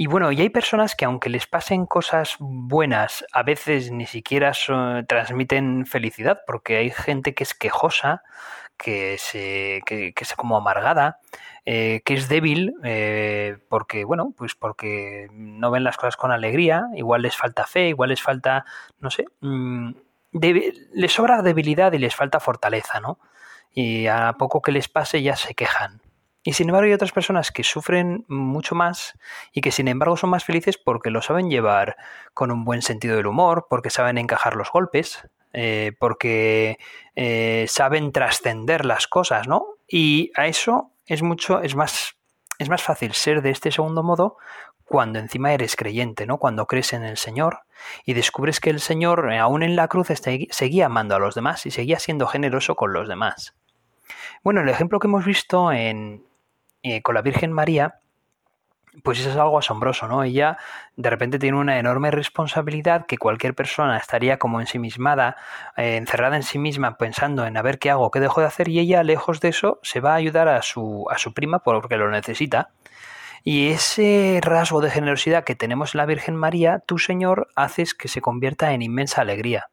Y 0.00 0.06
bueno, 0.06 0.30
y 0.30 0.40
hay 0.40 0.48
personas 0.48 0.94
que 0.94 1.04
aunque 1.06 1.28
les 1.28 1.48
pasen 1.48 1.84
cosas 1.84 2.36
buenas, 2.38 3.24
a 3.32 3.42
veces 3.42 3.90
ni 3.90 4.06
siquiera 4.06 4.52
transmiten 5.08 5.86
felicidad, 5.86 6.42
porque 6.46 6.76
hay 6.76 6.92
gente 6.92 7.34
que 7.34 7.42
es 7.42 7.52
quejosa, 7.52 8.22
que, 8.76 9.18
se, 9.18 9.82
que, 9.86 10.14
es 10.16 10.34
como 10.34 10.56
amargada, 10.56 11.18
eh, 11.66 12.02
que 12.04 12.14
es 12.14 12.28
débil, 12.28 12.74
eh, 12.84 13.58
porque, 13.68 14.04
bueno, 14.04 14.32
pues 14.36 14.54
porque 14.54 15.26
no 15.32 15.72
ven 15.72 15.82
las 15.82 15.96
cosas 15.96 16.16
con 16.16 16.30
alegría, 16.30 16.86
igual 16.94 17.22
les 17.22 17.36
falta 17.36 17.66
fe, 17.66 17.88
igual 17.88 18.10
les 18.10 18.22
falta, 18.22 18.64
no 19.00 19.10
sé, 19.10 19.24
mm, 19.40 19.90
les 20.92 21.12
sobra 21.12 21.42
debilidad 21.42 21.92
y 21.92 21.98
les 21.98 22.14
falta 22.14 22.38
fortaleza, 22.38 23.00
¿no? 23.00 23.18
Y 23.72 24.06
a 24.06 24.36
poco 24.38 24.62
que 24.62 24.70
les 24.70 24.86
pase 24.88 25.22
ya 25.22 25.34
se 25.34 25.56
quejan. 25.56 26.00
Y 26.42 26.52
sin 26.52 26.68
embargo 26.68 26.86
hay 26.86 26.92
otras 26.92 27.12
personas 27.12 27.50
que 27.50 27.64
sufren 27.64 28.24
mucho 28.28 28.74
más 28.74 29.18
y 29.52 29.60
que 29.60 29.72
sin 29.72 29.88
embargo 29.88 30.16
son 30.16 30.30
más 30.30 30.44
felices 30.44 30.78
porque 30.78 31.10
lo 31.10 31.20
saben 31.20 31.50
llevar 31.50 31.96
con 32.32 32.50
un 32.50 32.64
buen 32.64 32.82
sentido 32.82 33.16
del 33.16 33.26
humor, 33.26 33.66
porque 33.68 33.90
saben 33.90 34.18
encajar 34.18 34.54
los 34.54 34.70
golpes, 34.70 35.28
eh, 35.52 35.92
porque 35.98 36.78
eh, 37.16 37.66
saben 37.68 38.12
trascender 38.12 38.84
las 38.84 39.08
cosas, 39.08 39.48
¿no? 39.48 39.66
Y 39.88 40.30
a 40.36 40.46
eso 40.46 40.92
es 41.06 41.22
mucho, 41.22 41.60
es 41.62 41.74
más, 41.74 42.16
es 42.58 42.68
más 42.68 42.82
fácil 42.82 43.12
ser 43.12 43.42
de 43.42 43.50
este 43.50 43.72
segundo 43.72 44.02
modo 44.02 44.36
cuando 44.84 45.18
encima 45.18 45.52
eres 45.52 45.76
creyente, 45.76 46.26
¿no? 46.26 46.38
Cuando 46.38 46.66
crees 46.66 46.92
en 46.92 47.04
el 47.04 47.18
Señor 47.18 47.60
y 48.04 48.14
descubres 48.14 48.60
que 48.60 48.70
el 48.70 48.80
Señor, 48.80 49.32
aún 49.32 49.62
en 49.62 49.76
la 49.76 49.88
cruz, 49.88 50.08
seguía 50.50 50.86
amando 50.86 51.14
a 51.14 51.18
los 51.18 51.34
demás 51.34 51.66
y 51.66 51.70
seguía 51.70 51.98
siendo 51.98 52.26
generoso 52.26 52.74
con 52.74 52.92
los 52.92 53.08
demás. 53.08 53.54
Bueno, 54.42 54.62
el 54.62 54.68
ejemplo 54.68 54.98
que 54.98 55.06
hemos 55.06 55.24
visto 55.24 55.72
en, 55.72 56.24
con 57.02 57.14
la 57.14 57.22
Virgen 57.22 57.52
María, 57.52 58.00
pues 59.02 59.20
eso 59.20 59.30
es 59.30 59.36
algo 59.36 59.58
asombroso, 59.58 60.08
¿no? 60.08 60.22
Ella 60.22 60.58
de 60.96 61.10
repente 61.10 61.38
tiene 61.38 61.58
una 61.58 61.78
enorme 61.78 62.10
responsabilidad 62.10 63.06
que 63.06 63.18
cualquier 63.18 63.54
persona 63.54 63.96
estaría 63.96 64.38
como 64.38 64.60
ensimismada, 64.60 65.36
eh, 65.76 65.96
encerrada 65.96 66.36
en 66.36 66.42
sí 66.42 66.58
misma, 66.58 66.96
pensando 66.96 67.46
en 67.46 67.56
a 67.56 67.62
ver 67.62 67.78
qué 67.78 67.90
hago, 67.90 68.10
qué 68.10 68.20
dejo 68.20 68.40
de 68.40 68.46
hacer, 68.46 68.68
y 68.68 68.78
ella, 68.78 69.02
lejos 69.02 69.40
de 69.40 69.48
eso, 69.48 69.78
se 69.82 70.00
va 70.00 70.12
a 70.12 70.16
ayudar 70.16 70.48
a 70.48 70.62
su, 70.62 71.06
a 71.10 71.18
su 71.18 71.32
prima 71.34 71.60
porque 71.60 71.96
lo 71.96 72.10
necesita. 72.10 72.70
Y 73.44 73.68
ese 73.68 74.40
rasgo 74.42 74.80
de 74.80 74.90
generosidad 74.90 75.44
que 75.44 75.54
tenemos 75.54 75.94
en 75.94 75.98
la 75.98 76.06
Virgen 76.06 76.36
María, 76.36 76.82
tú, 76.84 76.98
Señor, 76.98 77.48
haces 77.54 77.94
que 77.94 78.08
se 78.08 78.20
convierta 78.20 78.72
en 78.72 78.82
inmensa 78.82 79.22
alegría. 79.22 79.68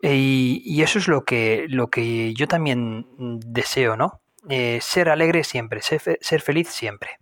Y, 0.00 0.80
eso 0.82 0.98
es 0.98 1.08
lo 1.08 1.24
que, 1.24 1.66
lo 1.68 1.88
que 1.88 2.32
yo 2.34 2.46
también 2.46 3.06
deseo, 3.18 3.96
¿no? 3.96 4.20
Eh, 4.48 4.78
ser 4.80 5.08
alegre 5.08 5.44
siempre, 5.44 5.82
ser, 5.82 6.18
ser 6.20 6.40
feliz 6.40 6.68
siempre. 6.68 7.18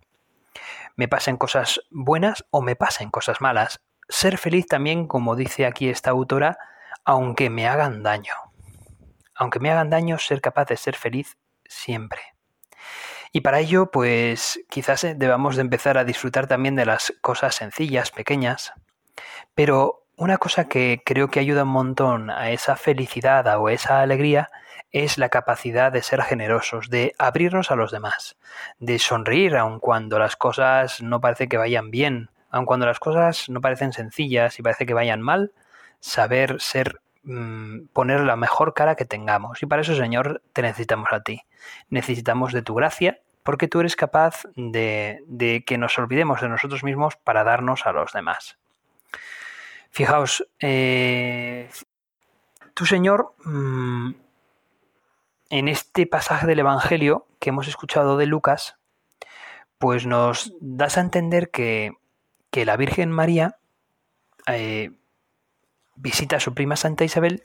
Me 0.95 1.07
pasen 1.07 1.37
cosas 1.37 1.81
buenas 1.89 2.45
o 2.49 2.61
me 2.61 2.75
pasen 2.75 3.09
cosas 3.09 3.41
malas. 3.41 3.81
Ser 4.09 4.37
feliz 4.37 4.67
también, 4.67 5.07
como 5.07 5.35
dice 5.35 5.65
aquí 5.65 5.89
esta 5.89 6.11
autora, 6.11 6.57
aunque 7.03 7.49
me 7.49 7.67
hagan 7.67 8.03
daño. 8.03 8.33
Aunque 9.35 9.59
me 9.59 9.71
hagan 9.71 9.89
daño, 9.89 10.17
ser 10.17 10.41
capaz 10.41 10.65
de 10.65 10.77
ser 10.77 10.95
feliz 10.95 11.37
siempre. 11.65 12.21
Y 13.31 13.41
para 13.41 13.59
ello, 13.59 13.91
pues 13.91 14.59
quizás 14.69 15.03
eh, 15.03 15.13
debamos 15.15 15.55
de 15.55 15.61
empezar 15.61 15.97
a 15.97 16.03
disfrutar 16.03 16.47
también 16.47 16.75
de 16.75 16.85
las 16.85 17.13
cosas 17.21 17.55
sencillas, 17.55 18.11
pequeñas, 18.11 18.73
pero 19.53 20.06
una 20.17 20.37
cosa 20.37 20.67
que 20.67 21.01
creo 21.05 21.29
que 21.29 21.39
ayuda 21.39 21.63
un 21.63 21.69
montón 21.69 22.29
a 22.29 22.51
esa 22.51 22.75
felicidad 22.75 23.45
o 23.57 23.69
esa 23.69 24.01
alegría 24.01 24.49
es 24.91 25.17
la 25.17 25.29
capacidad 25.29 25.91
de 25.91 26.01
ser 26.01 26.21
generosos, 26.23 26.89
de 26.89 27.13
abrirnos 27.17 27.71
a 27.71 27.75
los 27.75 27.91
demás, 27.91 28.37
de 28.79 28.99
sonreír 28.99 29.55
aun 29.55 29.79
cuando 29.79 30.19
las 30.19 30.35
cosas 30.35 31.01
no 31.01 31.21
parece 31.21 31.47
que 31.47 31.57
vayan 31.57 31.91
bien, 31.91 32.29
aun 32.49 32.65
cuando 32.65 32.85
las 32.85 32.99
cosas 32.99 33.49
no 33.49 33.61
parecen 33.61 33.93
sencillas 33.93 34.59
y 34.59 34.63
parece 34.63 34.85
que 34.85 34.93
vayan 34.93 35.21
mal, 35.21 35.53
saber 35.99 36.59
ser 36.59 36.99
Mm, 37.29 37.87
poner 37.91 38.21
la 38.21 38.37
mejor 38.37 38.73
cara 38.73 38.95
que 38.95 39.03
tengamos. 39.03 39.61
Y 39.61 39.65
para 39.65 39.81
eso, 39.81 39.93
Señor, 39.95 40.41
te 40.53 40.61
necesitamos 40.61 41.09
a 41.11 41.23
ti. 41.23 41.41
Necesitamos 41.89 42.53
de 42.53 42.61
tu 42.61 42.73
gracia, 42.73 43.19
porque 43.43 43.67
tú 43.67 43.81
eres 43.81 43.97
capaz 43.97 44.43
de, 44.55 45.63
que 45.65 45.77
nos 45.77 45.99
olvidemos 45.99 46.39
de 46.39 46.47
nosotros 46.47 46.85
mismos 46.85 47.17
para 47.17 47.43
darnos 47.43 47.85
a 47.85 47.91
los 47.91 48.13
demás. 48.13 48.57
Fijaos, 49.97 50.47
eh, 50.59 51.71
tu 52.75 52.85
Señor, 52.85 53.33
mm, 53.45 54.11
en 55.49 55.67
este 55.67 56.05
pasaje 56.05 56.45
del 56.45 56.59
Evangelio 56.59 57.25
que 57.39 57.49
hemos 57.49 57.67
escuchado 57.67 58.15
de 58.15 58.27
Lucas, 58.27 58.77
pues 59.79 60.05
nos 60.05 60.53
das 60.61 60.99
a 60.99 61.01
entender 61.01 61.49
que, 61.49 61.93
la 62.51 62.77
Virgen 62.77 63.09
María 63.11 63.57
eh, 64.45 64.91
visita 65.95 66.35
a 66.35 66.39
su 66.39 66.53
prima 66.53 66.75
Santa 66.75 67.03
Isabel 67.03 67.43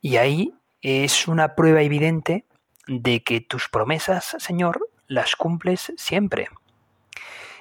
y 0.00 0.16
ahí 0.16 0.54
es 0.80 1.28
una 1.28 1.54
prueba 1.54 1.82
evidente 1.82 2.46
de 2.86 3.22
que 3.22 3.42
tus 3.42 3.68
promesas, 3.68 4.36
Señor, 4.38 4.88
las 5.06 5.36
cumples 5.36 5.92
siempre. 5.98 6.48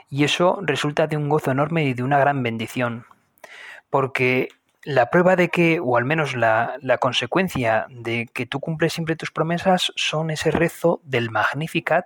Y 0.10 0.24
eso 0.24 0.60
resulta 0.62 1.08
de 1.08 1.18
un 1.18 1.28
gozo 1.28 1.52
enorme 1.52 1.84
y 1.84 1.94
de 1.94 2.04
una 2.04 2.20
gran 2.20 2.42
bendición, 2.42 3.06
porque 3.90 4.50
la 4.84 5.10
prueba 5.10 5.36
de 5.36 5.50
que, 5.50 5.80
o 5.82 5.98
al 5.98 6.06
menos 6.06 6.36
la, 6.36 6.80
consecuencia 7.02 7.88
de 7.90 8.30
que 8.34 8.46
tú 8.46 8.60
cumples 8.60 8.94
siempre 8.94 9.16
tus 9.18 9.32
promesas, 9.32 9.92
son 9.96 10.32
ese 10.32 10.50
rezo 10.50 11.02
del 11.04 11.30
Magnificat 11.30 12.06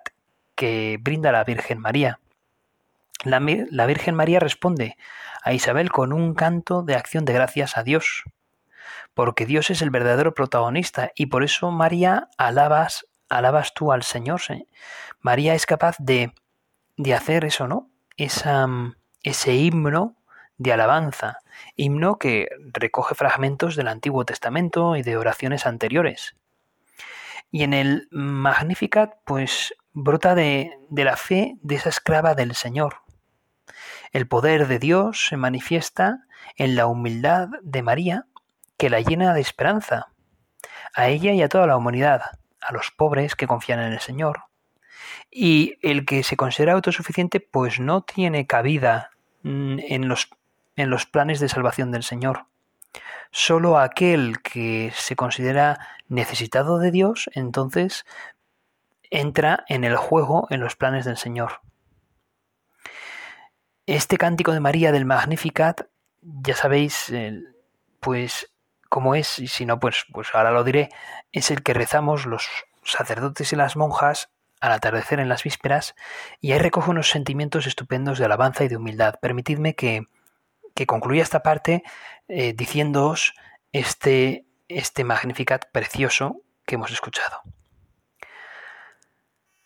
que 0.55 0.97
brinda 1.00 1.31
la 1.31 1.43
Virgen 1.43 1.79
María. 1.79 2.19
La, 3.23 3.39
la 3.69 3.85
Virgen 3.85 4.15
María 4.15 4.39
responde 4.39 4.97
a 5.43 5.53
Isabel 5.53 5.91
con 5.91 6.11
un 6.11 6.33
canto 6.33 6.81
de 6.81 6.96
acción 6.96 7.24
de 7.24 7.33
gracias 7.33 7.77
a 7.77 7.83
Dios, 7.83 8.24
porque 9.13 9.46
Dios 9.46 9.70
es 9.70 9.83
el 9.83 9.91
verdadero 9.91 10.33
protagonista 10.33 11.11
y 11.13 11.27
por 11.27 11.44
eso 11.44 11.70
María 11.70 12.29
alabas, 12.37 13.05
alabas 13.29 13.75
tú 13.75 13.91
al 13.91 14.01
Señor. 14.01 14.41
María 15.20 15.53
es 15.53 15.67
capaz 15.67 15.98
de, 16.00 16.33
de 16.98 17.13
hacer 17.13 17.46
eso, 17.46 17.67
¿no? 17.67 17.89
Esa, 18.17 18.67
ese 19.22 19.53
himno 19.53 20.15
de 20.61 20.74
alabanza, 20.74 21.39
himno 21.75 22.19
que 22.19 22.50
recoge 22.71 23.15
fragmentos 23.15 23.75
del 23.75 23.87
Antiguo 23.87 24.25
Testamento 24.25 24.95
y 24.95 25.01
de 25.01 25.17
oraciones 25.17 25.65
anteriores. 25.65 26.35
Y 27.50 27.63
en 27.63 27.74
el 27.74 28.07
Magnificat, 28.11 29.15
pues 29.25 29.74
brota 29.91 30.35
de, 30.35 30.71
de 30.89 31.03
la 31.03 31.17
fe 31.17 31.55
de 31.63 31.75
esa 31.75 31.89
esclava 31.89 32.35
del 32.35 32.53
Señor, 32.53 32.97
el 34.11 34.27
poder 34.27 34.67
de 34.67 34.77
Dios 34.77 35.27
se 35.27 35.37
manifiesta 35.37 36.27
en 36.57 36.75
la 36.75 36.85
humildad 36.85 37.50
de 37.63 37.81
María, 37.81 38.27
que 38.77 38.91
la 38.91 39.00
llena 39.00 39.33
de 39.33 39.41
esperanza, 39.41 40.11
a 40.93 41.07
ella 41.07 41.31
y 41.33 41.41
a 41.41 41.50
toda 41.50 41.65
la 41.65 41.77
humanidad, 41.77 42.21
a 42.61 42.71
los 42.71 42.91
pobres 42.91 43.35
que 43.35 43.47
confían 43.47 43.79
en 43.79 43.93
el 43.93 44.00
Señor. 44.00 44.43
Y 45.31 45.77
el 45.81 46.05
que 46.05 46.24
se 46.24 46.37
considera 46.37 46.74
autosuficiente, 46.74 47.39
pues 47.39 47.79
no 47.79 48.03
tiene 48.03 48.45
cabida 48.45 49.11
mm, 49.41 49.79
en 49.79 50.07
los, 50.07 50.29
en 50.75 50.90
los 50.90 51.05
planes 51.05 51.40
de 51.40 51.50
salvación 51.50 51.92
del 51.92 52.03
Señor. 52.03 52.46
Solo 53.31 53.79
aquel 53.79 54.42
que 54.42 54.92
se 54.96 55.16
considera 55.16 55.79
necesitado 56.10 56.79
de 56.79 56.92
Dios, 56.92 57.29
entonces 57.34 58.05
entra 59.10 59.64
en 59.68 59.84
el 59.84 59.96
juego 59.96 60.48
en 60.50 60.60
los 60.60 60.75
planes 60.75 61.05
del 61.05 61.18
Señor. 61.18 61.62
Este 63.86 64.18
cántico 64.18 64.51
de 64.51 64.60
María 64.60 64.92
del 64.92 65.05
Magnificat, 65.05 65.88
ya 66.22 66.55
sabéis, 66.55 67.12
pues 68.00 68.51
cómo 68.90 69.16
es, 69.16 69.40
y 69.40 69.48
si 69.48 69.66
no, 69.66 69.79
pues, 69.79 70.05
pues 70.12 70.27
ahora 70.34 70.51
lo 70.51 70.64
diré, 70.64 70.90
es 71.31 71.51
el 71.51 71.64
que 71.64 71.74
rezamos 71.74 72.25
los 72.25 72.48
sacerdotes 72.84 73.53
y 73.53 73.55
las 73.55 73.75
monjas 73.75 74.29
al 74.60 74.74
atardecer 74.74 75.20
en 75.20 75.29
las 75.29 75.44
vísperas, 75.44 75.96
y 76.40 76.51
ahí 76.51 76.60
recoge 76.60 76.92
unos 76.92 77.10
sentimientos 77.10 77.68
estupendos 77.68 78.20
de 78.20 78.25
alabanza 78.25 78.64
y 78.64 78.68
de 78.68 78.77
humildad. 78.77 79.16
Permitidme 79.22 79.75
que, 79.75 80.03
que 80.74 80.86
concluya 80.86 81.24
esta 81.24 81.44
parte 81.44 81.84
eh, 82.27 82.53
diciéndoos 82.53 83.34
este, 83.72 84.46
este 84.68 85.03
Magnificat 85.03 85.66
precioso 85.72 86.42
que 86.66 86.75
hemos 86.75 86.92
escuchado. 86.92 87.42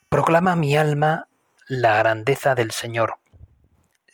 Proclama 0.09 0.55
mi 0.55 0.77
alma 0.77 1.27
la 1.67 1.97
grandeza 1.97 2.55
del 2.55 2.71
Señor 2.71 3.19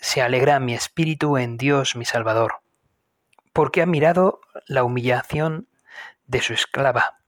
se 0.01 0.21
alegra 0.21 0.60
mi 0.60 0.73
espíritu 0.73 1.38
en 1.38 1.58
Dios 1.58 1.95
mi 1.95 2.06
Salvador, 2.06 2.62
porque 3.54 3.84
ha 3.84 3.86
mirado 3.86 4.41
la 4.65 4.84
humillación 4.84 5.69
de 6.25 6.41
su 6.41 6.54
esclava. 6.54 7.19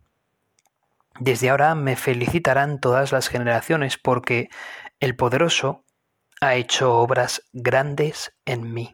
Desde 1.20 1.52
ahora 1.52 1.76
me 1.76 1.96
felicitarán 1.96 2.80
todas 2.80 3.12
las 3.12 3.30
generaciones, 3.30 3.98
porque 4.00 4.50
el 5.00 5.16
poderoso 5.16 5.86
ha 6.42 6.56
hecho 6.56 6.98
obras 6.98 7.44
grandes 7.54 8.36
en 8.46 8.74
mí. 8.74 8.94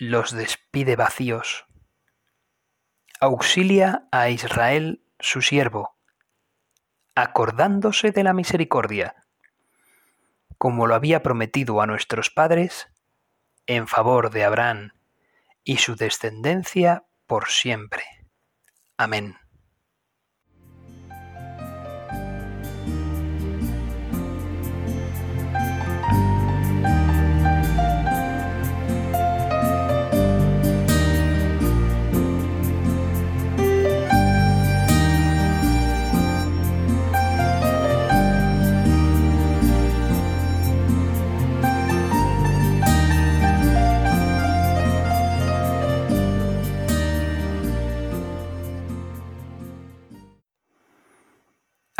los 0.00 0.32
despide 0.32 0.96
vacíos. 0.96 1.66
Auxilia 3.20 4.08
a 4.10 4.30
Israel 4.30 5.04
su 5.20 5.42
siervo, 5.42 5.96
acordándose 7.14 8.10
de 8.10 8.24
la 8.24 8.32
misericordia 8.32 9.14
como 10.60 10.86
lo 10.86 10.94
había 10.94 11.22
prometido 11.22 11.80
a 11.80 11.86
nuestros 11.86 12.28
padres, 12.28 12.92
en 13.66 13.88
favor 13.88 14.28
de 14.28 14.44
Abraham 14.44 14.92
y 15.64 15.78
su 15.78 15.96
descendencia 15.96 17.06
por 17.26 17.48
siempre. 17.48 18.02
Amén. 18.98 19.38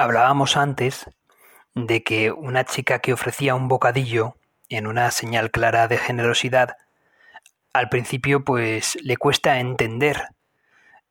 Hablábamos 0.00 0.56
antes 0.56 1.10
de 1.74 2.02
que 2.02 2.32
una 2.32 2.64
chica 2.64 3.00
que 3.00 3.12
ofrecía 3.12 3.54
un 3.54 3.68
bocadillo 3.68 4.38
en 4.70 4.86
una 4.86 5.10
señal 5.10 5.50
clara 5.50 5.88
de 5.88 5.98
generosidad, 5.98 6.78
al 7.74 7.90
principio 7.90 8.42
pues 8.42 8.96
le 9.02 9.18
cuesta 9.18 9.60
entender 9.60 10.28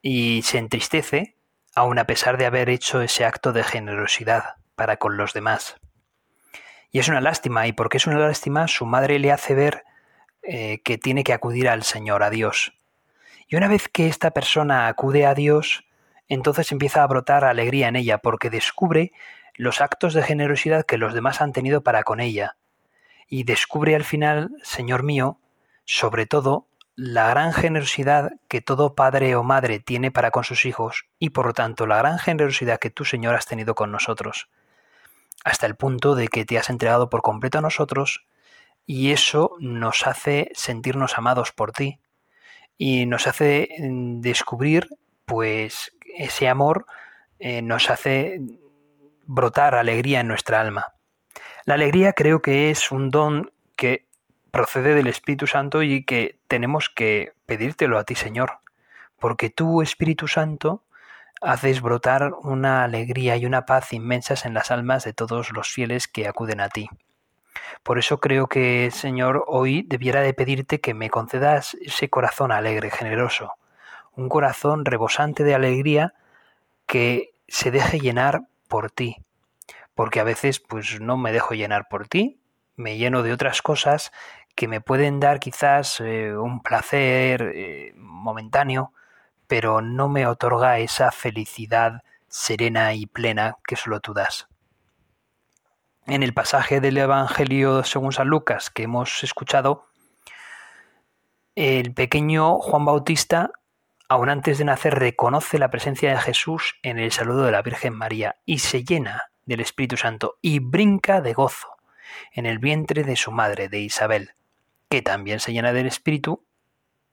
y 0.02 0.41
se 0.41 0.58
entristece, 0.58 1.36
aun 1.75 1.99
a 1.99 2.06
pesar 2.06 2.39
de 2.39 2.47
haber 2.47 2.67
hecho 2.67 3.04
ese 3.04 3.25
acto 3.25 3.54
de 3.54 3.63
generosidad 3.63 4.56
para 4.75 4.97
con 4.97 5.17
los 5.17 5.34
demás. 5.34 5.75
Y 6.89 6.97
es 6.97 7.10
una 7.10 7.21
lástima, 7.21 7.67
y 7.67 7.73
porque 7.73 7.97
es 7.97 8.08
una 8.08 8.17
lástima, 8.17 8.67
su 8.67 8.88
madre 8.88 9.19
le 9.19 9.32
hace 9.32 9.54
ver 9.54 9.84
eh, 10.41 10.82
que 10.84 10.97
tiene 10.97 11.23
que 11.23 11.34
acudir 11.34 11.69
al 11.69 11.84
Señor, 11.84 12.23
a 12.23 12.32
Dios. 12.32 12.73
Y 13.47 13.56
una 13.56 13.67
vez 13.67 13.88
que 13.88 14.08
esta 14.08 14.32
persona 14.32 14.88
acude 14.88 15.28
a 15.28 15.36
Dios, 15.36 15.86
entonces 16.30 16.72
empieza 16.72 17.04
a 17.04 17.08
brotar 17.08 17.44
alegría 17.44 17.88
en 17.88 17.96
ella, 17.96 18.20
porque 18.20 18.50
descubre 18.50 19.12
los 19.56 19.82
actos 19.82 20.13
de 20.13 20.24
generosidad 20.24 20.86
que 20.86 20.98
los 20.98 21.13
demás 21.13 21.42
han 21.42 21.52
tenido 21.52 21.82
para 21.84 22.04
con 22.04 22.22
ella. 22.22 22.56
Y 23.28 23.44
descubre 23.44 23.96
al 23.96 24.06
final, 24.06 24.52
Señor 24.63 25.04
mío, 25.04 25.39
sobre 25.84 26.26
todo, 26.26 26.68
la 26.96 27.30
gran 27.30 27.54
generosidad 27.54 28.34
que 28.48 28.62
todo 28.62 28.94
padre 28.94 29.36
o 29.36 29.44
madre 29.44 29.80
tiene 29.80 30.12
para 30.12 30.32
con 30.32 30.44
sus 30.44 30.65
hijos 30.65 31.06
y 31.18 31.30
por 31.30 31.46
lo 31.46 31.54
tanto 31.54 31.88
la 31.88 31.98
gran 31.98 32.20
generosidad 32.20 32.80
que 32.80 32.89
tú, 32.89 33.06
Señor, 33.06 33.36
has 33.36 33.46
tenido 33.46 33.74
con 33.74 33.92
nosotros, 33.92 34.50
hasta 35.46 35.65
el 35.65 35.76
punto 35.76 36.15
de 36.15 36.28
que 36.28 36.46
te 36.46 36.58
has 36.58 36.70
entregado 36.70 37.10
por 37.10 37.22
completo 37.22 37.58
a 37.58 37.62
nosotros 37.62 38.26
y 38.86 39.12
eso 39.12 39.56
nos 39.60 40.06
hace 40.08 40.52
sentirnos 40.54 41.18
amados 41.18 41.54
por 41.54 41.72
ti 41.72 42.00
y 42.78 43.06
nos 43.06 43.28
hace 43.28 43.70
mm, 43.80 44.20
descubrir 44.20 44.89
pues 45.26 45.94
ese 46.17 46.48
amor 46.48 46.86
eh, 47.39 47.62
nos 47.62 47.89
hace 47.89 48.41
brotar 49.26 49.76
alegría 49.76 50.22
en 50.22 50.28
nuestra 50.28 50.62
alma. 50.62 50.93
La 51.65 51.76
alegría 51.76 52.13
creo 52.13 52.41
que 52.41 52.72
es 52.72 52.91
un 52.91 53.12
don 53.12 53.52
que 53.76 54.08
procede 54.52 54.95
del 54.95 55.08
Espíritu 55.08 55.48
Santo 55.48 55.84
y 55.84 56.04
que 56.04 56.39
tenemos 56.48 56.89
que 56.89 57.34
pedírtelo 57.45 57.98
a 57.98 58.04
ti, 58.04 58.15
Señor, 58.15 58.60
porque 59.19 59.50
tú, 59.50 59.82
Espíritu 59.82 60.28
Santo, 60.28 60.84
haces 61.41 61.82
brotar 61.82 62.34
una 62.41 62.84
alegría 62.84 63.38
y 63.38 63.45
una 63.45 63.65
paz 63.65 63.93
inmensas 63.93 64.45
en 64.45 64.54
las 64.54 64.72
almas 64.72 65.04
de 65.04 65.13
todos 65.13 65.52
los 65.52 65.69
fieles 65.69 66.08
que 66.08 66.28
acuden 66.28 66.60
a 66.60 66.69
ti. 66.69 66.89
Por 67.84 67.98
eso 67.98 68.19
creo 68.19 68.48
que, 68.48 68.91
Señor, 68.91 69.45
hoy 69.48 69.84
debiera 69.84 70.22
de 70.22 70.34
pedirte 70.34 70.82
que 70.82 70.93
me 70.93 71.10
concedas 71.10 71.76
ese 71.82 72.10
corazón 72.10 72.52
alegre, 72.52 72.91
generoso, 72.91 73.54
un 74.15 74.30
corazón 74.30 74.86
rebosante 74.86 75.43
de 75.43 75.56
alegría 75.56 76.13
que 76.86 77.32
se 77.48 77.72
deje 77.72 78.00
llenar 78.00 78.41
por 78.67 78.91
ti, 78.91 79.17
porque 79.95 80.19
a 80.19 80.24
veces 80.24 80.60
pues 80.60 81.00
no 81.02 81.17
me 81.17 81.32
dejo 81.32 81.54
llenar 81.54 81.88
por 81.89 82.08
ti, 82.08 82.39
me 82.76 82.98
lleno 82.98 83.24
de 83.24 83.34
otras 83.34 83.62
cosas 83.62 84.12
que 84.56 84.67
me 84.67 84.82
pueden 84.82 85.19
dar 85.19 85.39
quizás 85.39 86.00
eh, 86.00 86.36
un 86.36 86.62
placer 86.62 87.54
eh, 87.56 87.93
momentáneo, 87.95 88.93
pero 89.48 89.82
no 89.82 90.10
me 90.10 90.28
otorga 90.28 90.80
esa 90.80 91.12
felicidad 91.12 92.04
serena 92.28 92.93
y 92.93 93.06
plena 93.06 93.58
que 93.65 93.76
solo 93.76 94.00
tú 94.00 94.13
das. 94.13 94.48
En 96.06 96.24
el 96.24 96.34
pasaje 96.34 96.82
del 96.82 96.98
Evangelio 96.98 97.84
según 97.84 98.12
San 98.12 98.28
Lucas 98.28 98.69
que 98.69 98.84
hemos 98.84 99.24
escuchado, 99.24 99.86
el 101.56 101.93
pequeño 101.93 102.60
Juan 102.60 102.86
Bautista, 102.86 103.52
aun 104.10 104.30
antes 104.30 104.58
de 104.58 104.65
nacer, 104.65 104.95
reconoce 104.95 105.60
la 105.60 105.69
presencia 105.69 106.10
de 106.10 106.17
Jesús 106.17 106.76
en 106.84 107.00
el 107.00 107.12
saludo 107.12 107.45
de 107.45 107.52
la 107.52 107.62
Virgen 107.62 107.93
María 107.93 108.36
y 108.45 108.60
se 108.60 108.84
llena 108.84 109.32
del 109.45 109.62
Espíritu 109.62 109.95
Santo 109.95 110.38
y 110.41 110.60
brinca 110.60 111.22
de 111.22 111.34
gozo 111.34 111.69
en 112.34 112.45
el 112.45 112.60
vientre 112.60 113.04
de 113.04 113.15
su 113.15 113.32
madre, 113.32 113.69
de 113.69 113.80
Isabel 113.80 114.34
que 114.89 115.02
también 115.02 115.39
se 115.39 115.54
llena 115.54 115.72
del 115.72 115.86
Espíritu, 115.86 116.43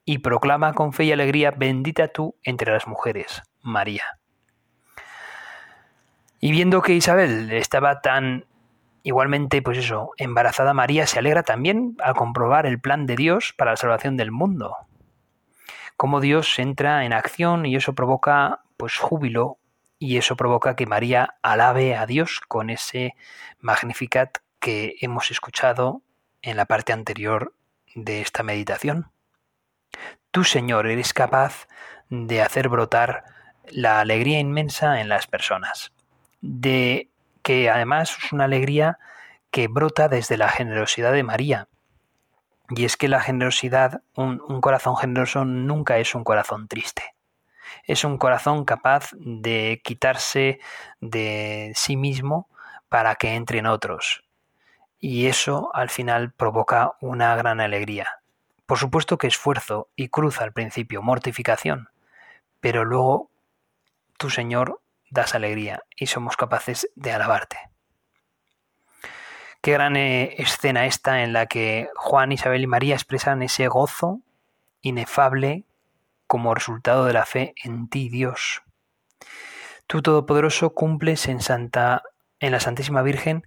y 0.03 0.19
proclama 0.19 0.73
con 0.73 0.93
fe 0.93 1.05
y 1.05 1.11
alegría, 1.11 1.51
bendita 1.51 2.07
tú 2.07 2.35
entre 2.43 2.71
las 2.71 2.87
mujeres, 2.87 3.43
María. 3.61 4.19
Y 6.39 6.51
viendo 6.51 6.81
que 6.81 6.93
Isabel 6.93 7.51
estaba 7.51 8.01
tan 8.01 8.45
igualmente, 9.03 9.61
pues 9.61 9.77
eso, 9.77 10.11
embarazada, 10.17 10.73
María 10.73 11.05
se 11.07 11.19
alegra 11.19 11.43
también 11.43 11.97
al 12.01 12.15
comprobar 12.15 12.65
el 12.65 12.79
plan 12.79 13.05
de 13.05 13.15
Dios 13.15 13.53
para 13.57 13.71
la 13.71 13.77
salvación 13.77 14.17
del 14.17 14.31
mundo. 14.31 14.75
Cómo 15.97 16.21
Dios 16.21 16.59
entra 16.59 17.05
en 17.05 17.13
acción 17.13 17.65
y 17.65 17.75
eso 17.75 17.93
provoca, 17.93 18.61
pues, 18.77 18.97
júbilo 18.97 19.57
y 19.99 20.17
eso 20.17 20.35
provoca 20.37 20.75
que 20.75 20.85
María 20.85 21.35
alabe 21.41 21.95
a 21.95 22.05
Dios 22.05 22.39
con 22.47 22.69
ese 22.69 23.15
Magnificat 23.59 24.37
que 24.59 24.95
hemos 25.01 25.31
escuchado 25.31 26.01
en 26.41 26.55
la 26.55 26.65
parte 26.65 26.93
anterior 26.93 27.53
de 27.95 28.21
esta 28.21 28.43
meditación. 28.43 29.11
Tú, 30.31 30.43
Señor, 30.43 30.87
eres 30.87 31.13
capaz 31.13 31.67
de 32.09 32.41
hacer 32.41 32.69
brotar 32.69 33.23
la 33.69 33.99
alegría 33.99 34.39
inmensa 34.39 35.01
en 35.01 35.09
las 35.09 35.27
personas, 35.27 35.91
de 36.41 37.09
que 37.41 37.69
además 37.69 38.17
es 38.23 38.31
una 38.31 38.45
alegría 38.45 38.99
que 39.49 39.67
brota 39.67 40.07
desde 40.09 40.37
la 40.37 40.49
generosidad 40.49 41.13
de 41.13 41.23
María. 41.23 41.67
Y 42.69 42.85
es 42.85 42.97
que 42.97 43.07
la 43.07 43.21
generosidad, 43.21 44.01
un, 44.15 44.39
corazón 44.61 44.97
generoso 44.97 45.45
nunca 45.45 45.97
es 45.97 46.15
un 46.15 46.23
corazón 46.23 46.67
triste. 46.67 47.15
Es 47.85 48.03
un 48.03 48.17
corazón 48.17 48.65
capaz 48.65 49.11
de 49.13 49.81
quitarse 49.83 50.59
de 50.99 51.71
sí 51.75 51.95
mismo 51.95 52.49
para 52.89 53.15
que 53.15 53.35
entren 53.35 53.65
otros, 53.65 54.23
y 54.99 55.27
eso 55.27 55.69
al 55.73 55.89
final 55.89 56.31
provoca 56.31 56.93
una 57.01 57.35
gran 57.35 57.59
alegría. 57.59 58.21
Por 58.65 58.77
supuesto 58.77 59.17
que 59.17 59.27
esfuerzo 59.27 59.89
y 59.95 60.09
cruz 60.09 60.41
al 60.41 60.53
principio, 60.53 61.01
mortificación, 61.01 61.89
pero 62.59 62.83
luego 62.83 63.29
tu 64.17 64.29
Señor 64.29 64.81
das 65.09 65.35
alegría 65.35 65.83
y 65.95 66.07
somos 66.07 66.35
capaces 66.35 66.89
de 66.95 67.13
alabarte. 67.13 67.57
Qué 69.67 69.73
gran 69.73 69.97
eh, 69.97 70.35
escena 70.37 70.85
esta 70.85 71.23
en 71.23 71.33
la 71.33 71.45
que 71.45 71.89
Juan, 71.97 72.31
Isabel 72.31 72.61
y 72.61 72.67
María 72.67 72.95
expresan 72.95 73.43
ese 73.43 73.67
gozo 73.67 74.21
inefable 74.79 75.65
como 76.25 76.55
resultado 76.55 77.03
de 77.03 77.11
la 77.11 77.25
fe 77.25 77.53
en 77.61 77.89
ti, 77.89 78.07
Dios. 78.07 78.63
Tú 79.85 80.01
Todopoderoso 80.01 80.73
cumples 80.73 81.27
en 81.27 81.41
Santa 81.41 82.03
en 82.39 82.53
la 82.53 82.61
Santísima 82.61 83.01
Virgen 83.01 83.45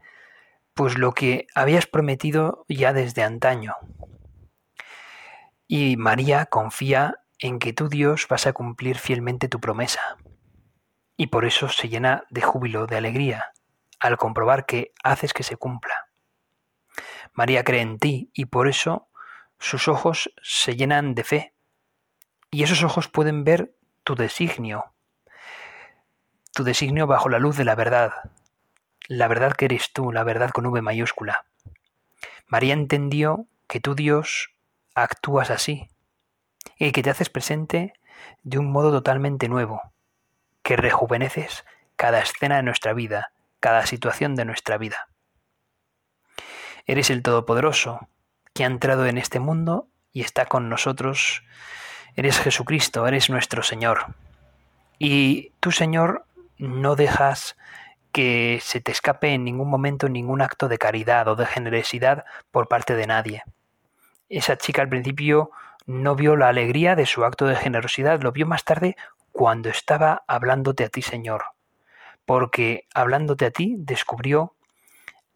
pues 0.75 0.99
lo 0.99 1.13
que 1.13 1.47
habías 1.55 1.87
prometido 1.87 2.67
ya 2.69 2.93
desde 2.93 3.23
antaño. 3.23 3.77
Y 5.67 5.97
María 5.97 6.45
confía 6.45 7.15
en 7.39 7.59
que 7.59 7.73
tú 7.73 7.89
Dios 7.89 8.27
vas 8.29 8.47
a 8.47 8.53
cumplir 8.53 8.99
fielmente 8.99 9.49
tu 9.49 9.59
promesa. 9.59 10.19
Y 11.17 11.29
por 11.29 11.47
eso 11.47 11.71
se 11.71 11.89
llena 11.89 12.25
de 12.29 12.43
júbilo, 12.43 12.87
de 12.87 12.99
alegría, 12.99 13.53
al 13.99 14.19
comprobar 14.19 14.67
que 14.67 14.93
haces 15.03 15.33
que 15.33 15.45
se 15.45 15.57
cumpla. 15.57 16.10
María 17.41 17.65
cree 17.65 17.81
en 17.81 17.99
ti 17.99 18.31
y 18.35 18.45
por 18.45 18.69
eso 18.69 19.09
sus 19.59 19.89
ojos 19.89 20.31
se 20.43 20.77
llenan 20.77 21.15
de 21.15 21.25
fe. 21.25 21.55
Y 22.51 22.65
esos 22.65 22.83
ojos 22.83 23.09
pueden 23.09 23.45
ver 23.45 23.75
tu 24.05 24.15
designio, 24.15 24.93
tu 26.53 26.65
designio 26.65 27.07
bajo 27.07 27.31
la 27.31 27.39
luz 27.39 27.57
de 27.57 27.65
la 27.65 27.75
verdad, 27.75 28.13
la 29.09 29.27
verdad 29.27 29.55
que 29.55 29.65
eres 29.65 29.91
tú, 29.95 30.13
la 30.13 30.23
verdad 30.23 30.51
con 30.51 30.67
V 30.67 30.83
mayúscula. 30.83 31.47
María 32.47 32.75
entendió 32.75 33.47
que 33.69 33.81
tú, 33.81 33.95
Dios, 33.95 34.51
actúas 34.95 35.49
así 35.49 35.89
y 36.77 36.93
que 36.93 37.03
te 37.03 37.09
haces 37.09 37.31
presente 37.31 37.95
de 38.43 38.59
un 38.59 38.71
modo 38.71 38.91
totalmente 38.91 39.49
nuevo, 39.49 39.81
que 40.63 40.77
rejuveneces 40.77 41.65
cada 41.97 42.21
escena 42.21 42.57
de 42.57 42.65
nuestra 42.65 42.93
vida, 42.93 43.33
cada 43.61 43.87
situación 43.87 44.35
de 44.35 44.45
nuestra 44.45 44.77
vida. 44.77 45.10
Eres 46.91 47.09
el 47.11 47.23
Todopoderoso, 47.23 48.09
que 48.53 48.65
ha 48.65 48.67
entrado 48.67 49.07
en 49.07 49.17
este 49.17 49.39
mundo 49.39 49.87
y 50.13 50.23
está 50.23 50.47
con 50.47 50.69
nosotros. 50.69 51.45
Eres 52.17 52.41
Jesucristo, 52.41 53.07
eres 53.07 53.31
nuestro 53.31 53.63
Señor. 53.63 54.07
Y 54.99 55.53
tú, 55.61 55.71
Señor, 55.71 56.25
no 56.59 56.97
dejas 56.97 57.57
que 58.11 58.59
se 58.61 58.81
te 58.81 58.91
escape 58.91 59.29
en 59.35 59.45
ningún 59.45 59.71
momento 59.71 60.09
ningún 60.09 60.43
acto 60.43 60.67
de 60.67 60.79
caridad 60.79 61.29
o 61.29 61.37
de 61.37 61.47
generosidad 61.47 62.25
por 62.51 62.67
parte 62.67 62.97
de 62.97 63.07
nadie. 63.07 63.45
Esa 64.29 64.59
chica 64.59 64.83
al 64.83 64.89
principio 64.89 65.53
no 65.87 66.17
vio 66.17 66.35
la 66.35 66.49
alegría 66.49 66.97
de 66.97 67.07
su 67.07 67.25
acto 67.25 67.47
de 67.47 67.55
generosidad, 67.55 68.21
lo 68.21 68.33
vio 68.33 68.49
más 68.49 68.65
tarde 68.65 68.97
cuando 69.31 69.69
estaba 69.69 70.25
hablándote 70.27 70.83
a 70.83 70.89
ti, 70.89 71.03
Señor, 71.03 71.45
porque 72.25 72.89
hablándote 72.95 73.47
a 73.47 73.53
ti 73.53 73.77
descubrió 73.79 74.57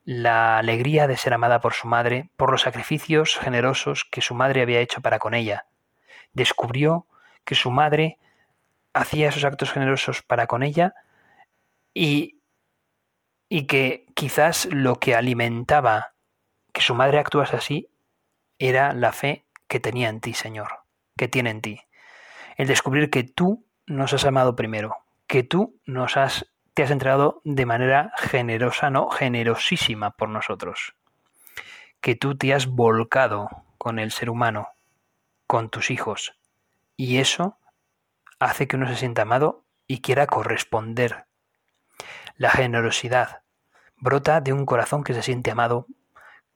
la 0.04 0.58
alegría 0.58 1.06
de 1.06 1.16
ser 1.16 1.34
amada 1.34 1.60
por 1.60 1.74
su 1.74 1.88
madre, 1.88 2.30
por 2.36 2.50
los 2.50 2.62
sacrificios 2.62 3.38
generosos 3.38 4.04
que 4.04 4.20
su 4.20 4.34
madre 4.34 4.62
había 4.62 4.80
hecho 4.80 5.00
para 5.00 5.18
con 5.18 5.34
ella. 5.34 5.66
Descubrió 6.32 7.06
que 7.44 7.54
su 7.54 7.70
madre 7.70 8.18
hacía 8.92 9.28
esos 9.28 9.44
actos 9.44 9.72
generosos 9.72 10.22
para 10.22 10.46
con 10.46 10.62
ella 10.62 10.94
y 11.92 12.40
y 13.48 13.66
que 13.66 14.06
quizás 14.14 14.66
lo 14.66 14.98
que 14.98 15.14
alimentaba 15.14 16.14
que 16.72 16.80
su 16.80 16.94
madre 16.94 17.18
actuase 17.18 17.56
así 17.56 17.88
era 18.58 18.92
la 18.92 19.12
fe 19.12 19.44
que 19.68 19.80
tenía 19.80 20.08
en 20.08 20.20
ti, 20.20 20.34
Señor, 20.34 20.80
que 21.16 21.28
tiene 21.28 21.50
en 21.50 21.60
ti. 21.60 21.80
El 22.56 22.66
descubrir 22.66 23.10
que 23.10 23.22
tú 23.22 23.64
nos 23.86 24.12
has 24.12 24.24
amado 24.24 24.56
primero, 24.56 24.96
que 25.28 25.44
tú 25.44 25.80
nos 25.86 26.16
has 26.16 26.46
te 26.74 26.82
has 26.82 26.90
entregado 26.90 27.40
de 27.44 27.66
manera 27.66 28.12
generosa, 28.16 28.90
no, 28.90 29.08
generosísima 29.08 30.10
por 30.10 30.28
nosotros. 30.28 30.94
Que 32.00 32.16
tú 32.16 32.36
te 32.36 32.52
has 32.52 32.66
volcado 32.66 33.48
con 33.78 34.00
el 34.00 34.10
ser 34.10 34.28
humano, 34.28 34.70
con 35.46 35.70
tus 35.70 35.90
hijos, 35.90 36.36
y 36.96 37.18
eso 37.18 37.56
hace 38.40 38.66
que 38.66 38.76
uno 38.76 38.88
se 38.88 38.96
sienta 38.96 39.22
amado 39.22 39.62
y 39.86 40.00
quiera 40.00 40.26
corresponder. 40.26 41.26
La 42.36 42.50
generosidad 42.50 43.42
brota 43.96 44.40
de 44.40 44.52
un 44.52 44.66
corazón 44.66 45.04
que 45.04 45.14
se 45.14 45.22
siente 45.22 45.52
amado 45.52 45.86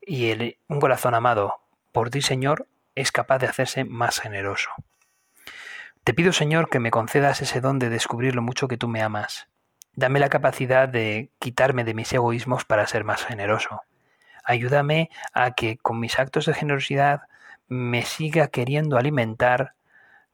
y 0.01 0.31
el, 0.31 0.59
un 0.69 0.81
corazón 0.81 1.15
amado 1.15 1.61
por 1.93 2.11
ti, 2.11 2.23
Señor, 2.23 2.67
es 2.97 3.13
capaz 3.13 3.39
de 3.39 3.47
hacerse 3.47 3.85
más 3.85 4.19
generoso. 4.19 4.71
Te 6.03 6.13
pido, 6.13 6.33
Señor, 6.33 6.69
que 6.69 6.81
me 6.81 6.91
concedas 6.91 7.41
ese 7.41 7.61
don 7.61 7.79
de 7.79 7.89
descubrir 7.89 8.35
lo 8.35 8.43
mucho 8.43 8.67
que 8.67 8.77
tú 8.77 8.89
me 8.89 9.03
amas. 9.03 9.49
Dame 9.99 10.21
la 10.21 10.29
capacidad 10.29 10.89
de 10.89 11.33
quitarme 11.41 11.83
de 11.83 11.93
mis 11.93 12.13
egoísmos 12.13 12.65
para 12.65 12.87
ser 12.87 13.03
más 13.03 13.25
generoso. 13.25 13.83
Ayúdame 14.45 15.11
a 15.35 15.55
que 15.55 15.77
con 15.77 15.99
mis 15.99 16.21
actos 16.21 16.47
de 16.47 16.55
generosidad 16.55 17.23
me 17.67 18.03
siga 18.03 18.47
queriendo 18.47 18.97
alimentar 18.97 19.73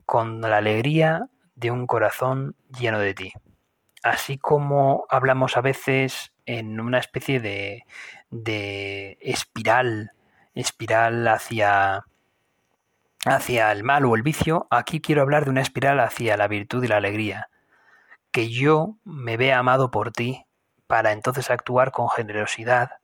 con 0.05 0.43
la 0.43 0.59
alegría 0.59 1.31
de 1.55 1.71
un 1.71 1.87
corazón 1.87 2.57
lleno 2.79 2.99
de 2.99 3.15
ti. 3.15 3.33
Así 4.03 4.37
como 4.37 5.07
hablamos 5.09 5.57
a 5.57 5.63
veces 5.63 6.35
en 6.45 6.79
una 6.79 6.99
especie 6.99 7.41
de, 7.41 7.85
de 8.31 9.17
espiral, 9.23 10.13
espiral 10.55 11.27
hacia, 11.27 12.05
hacia 13.25 13.73
el 13.73 13.83
mal 13.83 14.05
o 14.05 14.15
el 14.15 14.23
vicio, 14.23 14.67
aquí 14.69 15.01
quiero 15.01 15.23
hablar 15.23 15.45
de 15.45 15.53
una 15.53 15.63
espiral 15.63 16.01
hacia 16.01 16.37
la 16.37 16.49
virtud 16.49 16.85
y 16.85 16.89
la 16.89 16.99
alegría. 16.99 17.49
Que 18.35 18.51
yo 18.51 18.97
me 19.05 19.37
vea 19.37 19.61
amado 19.61 19.93
por 19.93 20.11
ti 20.11 20.45
para 20.89 21.13
entonces 21.13 21.51
actuar 21.51 21.93
con 21.93 22.09
generosidad 22.11 22.99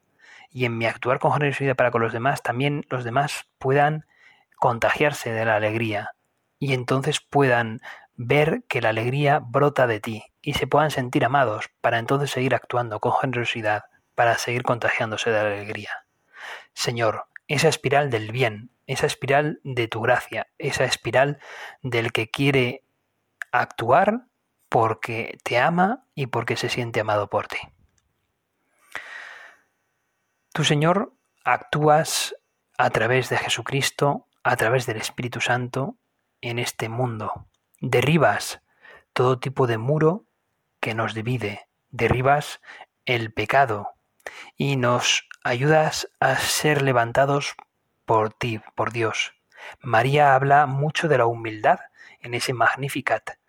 y 0.50 0.64
en 0.64 0.76
mi 0.76 0.86
actuar 0.86 1.20
con 1.20 1.32
generosidad 1.32 1.76
para 1.76 1.92
con 1.92 2.02
los 2.02 2.12
demás 2.12 2.42
también 2.42 2.84
los 2.90 3.04
demás 3.04 3.46
puedan 3.58 4.06
contagiarse 4.56 5.30
de 5.30 5.44
la 5.44 5.54
alegría 5.54 6.16
y 6.58 6.74
entonces 6.74 7.20
puedan 7.20 7.80
ver 8.16 8.64
que 8.68 8.80
la 8.80 8.88
alegría 8.88 9.38
brota 9.38 9.86
de 9.86 10.00
ti 10.00 10.24
y 10.42 10.54
se 10.54 10.66
puedan 10.66 10.90
sentir 10.90 11.24
amados 11.24 11.70
para 11.80 12.00
entonces 12.00 12.32
seguir 12.32 12.52
actuando 12.52 12.98
con 12.98 13.12
generosidad 13.12 13.84
para 14.16 14.36
seguir 14.36 14.64
contagiándose 14.64 15.30
de 15.30 15.44
la 15.44 15.52
alegría. 15.52 15.90
Señor, 16.74 17.26
esa 17.46 17.68
espiral 17.68 18.10
del 18.10 18.32
bien, 18.32 18.72
esa 18.88 19.06
espiral 19.06 19.60
de 19.62 19.86
tu 19.86 20.00
gracia, 20.00 20.48
esa 20.58 20.82
espiral 20.82 21.38
del 21.82 22.10
que 22.10 22.32
quiere 22.32 22.82
actuar 23.52 24.24
porque 24.70 25.38
te 25.42 25.58
ama 25.58 26.06
y 26.14 26.28
porque 26.28 26.56
se 26.56 26.70
siente 26.70 27.00
amado 27.00 27.28
por 27.28 27.48
ti. 27.48 27.58
Tu 30.54 30.64
Señor 30.64 31.12
actúas 31.44 32.34
a 32.78 32.88
través 32.88 33.28
de 33.28 33.36
Jesucristo 33.36 34.26
a 34.42 34.56
través 34.56 34.86
del 34.86 34.96
Espíritu 34.96 35.40
Santo 35.40 35.96
en 36.40 36.58
este 36.58 36.88
mundo. 36.88 37.46
Derribas 37.80 38.62
todo 39.12 39.38
tipo 39.38 39.66
de 39.66 39.76
muro 39.76 40.24
que 40.80 40.94
nos 40.94 41.14
divide, 41.14 41.68
derribas 41.90 42.60
el 43.04 43.32
pecado 43.32 43.90
y 44.56 44.76
nos 44.76 45.28
ayudas 45.42 46.08
a 46.20 46.36
ser 46.36 46.80
levantados 46.82 47.54
por 48.04 48.32
ti, 48.32 48.60
por 48.74 48.92
Dios. 48.92 49.34
María 49.80 50.34
habla 50.34 50.66
mucho 50.66 51.08
de 51.08 51.18
la 51.18 51.26
humildad 51.26 51.80
en 52.20 52.34
ese 52.34 52.54
Magnificat 52.54 53.39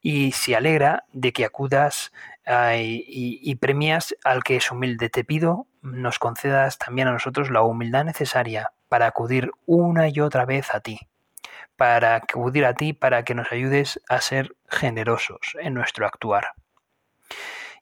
y 0.00 0.32
se 0.32 0.56
alegra 0.56 1.04
de 1.12 1.32
que 1.32 1.44
acudas 1.44 2.12
y, 2.46 3.40
y, 3.42 3.54
premias 3.56 4.14
al 4.24 4.42
que 4.42 4.56
es 4.56 4.70
humilde. 4.70 5.10
Te 5.10 5.24
pido, 5.24 5.66
nos 5.82 6.18
concedas 6.18 6.78
también 6.78 7.08
a 7.08 7.12
nosotros 7.12 7.50
la 7.50 7.62
humildad 7.62 8.04
necesaria 8.04 8.72
para 8.88 9.06
acudir 9.06 9.50
una 9.66 10.08
y 10.08 10.20
otra 10.20 10.46
vez 10.46 10.74
a 10.74 10.80
ti, 10.80 10.98
para 11.76 12.14
acudir 12.14 12.64
a 12.64 12.74
ti 12.74 12.92
para 12.92 13.24
que 13.24 13.34
nos 13.34 13.52
ayudes 13.52 14.00
a 14.08 14.20
ser 14.20 14.56
generosos 14.68 15.56
en 15.60 15.74
nuestro 15.74 16.06
actuar. 16.06 16.52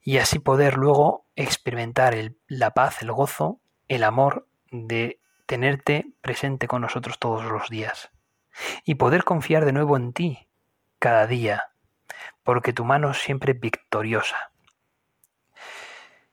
Y 0.03 0.19
así 0.19 0.39
poder 0.39 0.77
luego 0.77 1.27
experimentar 1.35 2.15
la 2.47 2.73
paz, 2.73 3.03
el 3.03 3.13
gozo, 3.13 3.61
el 3.89 4.05
amor 4.05 4.47
de 4.71 5.21
tenerte 5.47 6.07
presente 6.21 6.69
con 6.69 6.83
nosotros 6.83 7.19
todos 7.19 7.45
los 7.45 7.69
días. 7.71 8.11
Y 8.85 8.95
poder 8.97 9.25
confiar 9.25 9.65
de 9.65 9.73
nuevo 9.73 9.97
en 9.97 10.13
ti 10.13 10.49
cada 10.99 11.27
día, 11.27 11.71
porque 12.43 12.73
tu 12.73 12.85
mano 12.85 13.15
siempre 13.15 13.53
victoriosa. 13.53 14.53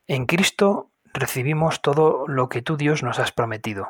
En 0.08 0.26
Cristo 0.26 0.92
recibimos 1.14 1.82
todo 1.82 2.28
lo 2.28 2.50
que 2.50 2.62
tú 2.62 2.76
Dios 2.76 3.04
nos 3.04 3.20
has 3.20 3.32
prometido. 3.32 3.88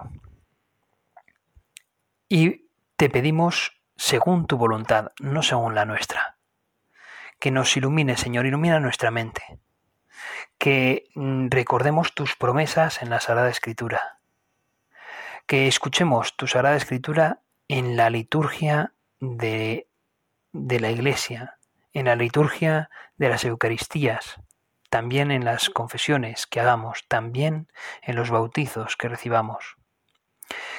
Y 2.30 2.68
te 2.98 3.10
pedimos 3.10 3.82
según 3.96 4.48
tu 4.48 4.58
voluntad, 4.58 5.12
no 5.20 5.44
según 5.44 5.76
la 5.76 5.86
nuestra. 5.86 6.38
Que 7.40 7.52
nos 7.52 7.76
ilumine, 7.76 8.18
Señor, 8.18 8.46
ilumina 8.46 8.80
nuestra 8.80 9.12
mente. 9.12 9.60
Que 10.58 11.10
mm, 11.16 11.48
recordemos 11.50 12.14
tus 12.14 12.36
promesas 12.36 13.02
en 13.02 13.10
la 13.10 13.20
Sagrada 13.20 13.50
Escritura. 13.50 14.20
Que 15.46 15.68
escuchemos 15.68 16.36
tu 16.38 16.48
Sagrada 16.48 16.76
Escritura 16.76 17.42
en 17.68 17.98
la 17.98 18.10
liturgia 18.10 18.94
de, 19.20 19.88
de 20.52 20.80
la 20.80 20.92
Iglesia, 20.92 21.58
en 21.94 22.06
la 22.06 22.16
liturgia 22.16 22.90
de 23.18 23.30
las 23.30 23.46
Eucaristías, 23.46 24.40
también 24.90 25.32
en 25.32 25.46
las 25.46 25.70
confesiones 25.70 26.48
que 26.48 26.60
hagamos, 26.60 27.06
también 27.08 27.68
en 28.02 28.16
los 28.16 28.30
bautizos 28.30 28.96
que 28.96 29.10
recibamos 29.10 29.78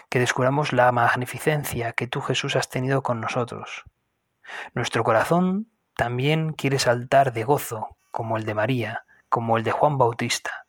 que 0.08 0.18
descubramos 0.18 0.72
la 0.72 0.90
magnificencia 0.92 1.92
que 1.92 2.06
tú 2.06 2.20
Jesús 2.20 2.56
has 2.56 2.68
tenido 2.68 3.02
con 3.02 3.20
nosotros. 3.20 3.84
Nuestro 4.74 5.04
corazón 5.04 5.68
también 5.96 6.52
quiere 6.52 6.78
saltar 6.78 7.32
de 7.32 7.44
gozo, 7.44 7.96
como 8.10 8.36
el 8.36 8.44
de 8.44 8.54
María, 8.54 9.04
como 9.28 9.56
el 9.56 9.64
de 9.64 9.72
Juan 9.72 9.98
Bautista, 9.98 10.66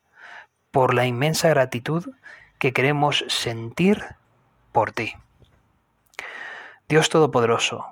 por 0.70 0.94
la 0.94 1.06
inmensa 1.06 1.48
gratitud 1.48 2.08
que 2.58 2.72
queremos 2.72 3.24
sentir 3.28 4.04
por 4.72 4.92
ti. 4.92 5.14
Dios 6.88 7.08
Todopoderoso, 7.08 7.86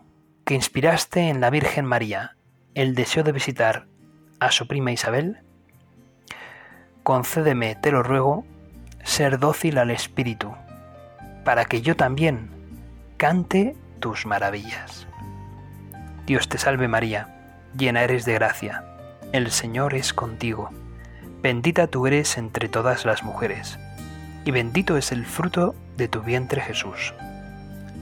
que 0.45 0.55
inspiraste 0.55 1.29
en 1.29 1.41
la 1.41 1.51
Virgen 1.51 1.85
María 1.85 2.37
el 2.75 2.95
deseo 2.95 3.23
de 3.23 3.33
visitar 3.33 3.87
a 4.41 4.51
su 4.51 4.67
prima 4.67 4.91
Isabel, 4.91 5.39
concédeme, 7.03 7.77
te 7.77 7.93
lo 7.93 8.03
ruego, 8.03 8.45
ser 9.05 9.39
dócil 9.39 9.79
al 9.79 9.91
Espíritu 9.91 10.55
para 11.45 11.67
que 11.67 11.83
yo 11.83 11.95
también 11.95 12.49
cante 13.17 13.77
tus 14.01 14.27
maravillas. 14.27 15.07
Dios 16.27 16.49
te 16.49 16.59
salve 16.59 16.89
María, 16.89 17.29
llena 17.77 18.03
eres 18.03 18.25
de 18.25 18.35
gracia, 18.35 18.85
el 19.33 19.51
Señor 19.51 19.95
es 19.95 20.13
contigo, 20.13 20.71
bendita 21.43 21.87
tú 21.87 22.07
eres 22.07 22.39
entre 22.39 22.69
todas 22.69 23.05
las 23.05 23.23
mujeres, 23.23 23.79
y 24.45 24.51
bendito 24.51 24.97
es 24.97 25.13
el 25.13 25.27
fruto 25.27 25.75
de 25.97 26.09
tu 26.09 26.23
vientre 26.23 26.61
Jesús. 26.61 27.15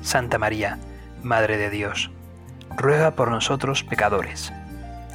Santa 0.03 0.39
María, 0.39 0.79
Madre 1.23 1.57
de 1.57 1.71
Dios, 1.71 2.11
ruega 2.77 3.13
por 3.13 3.31
nosotros 3.31 3.85
pecadores, 3.85 4.53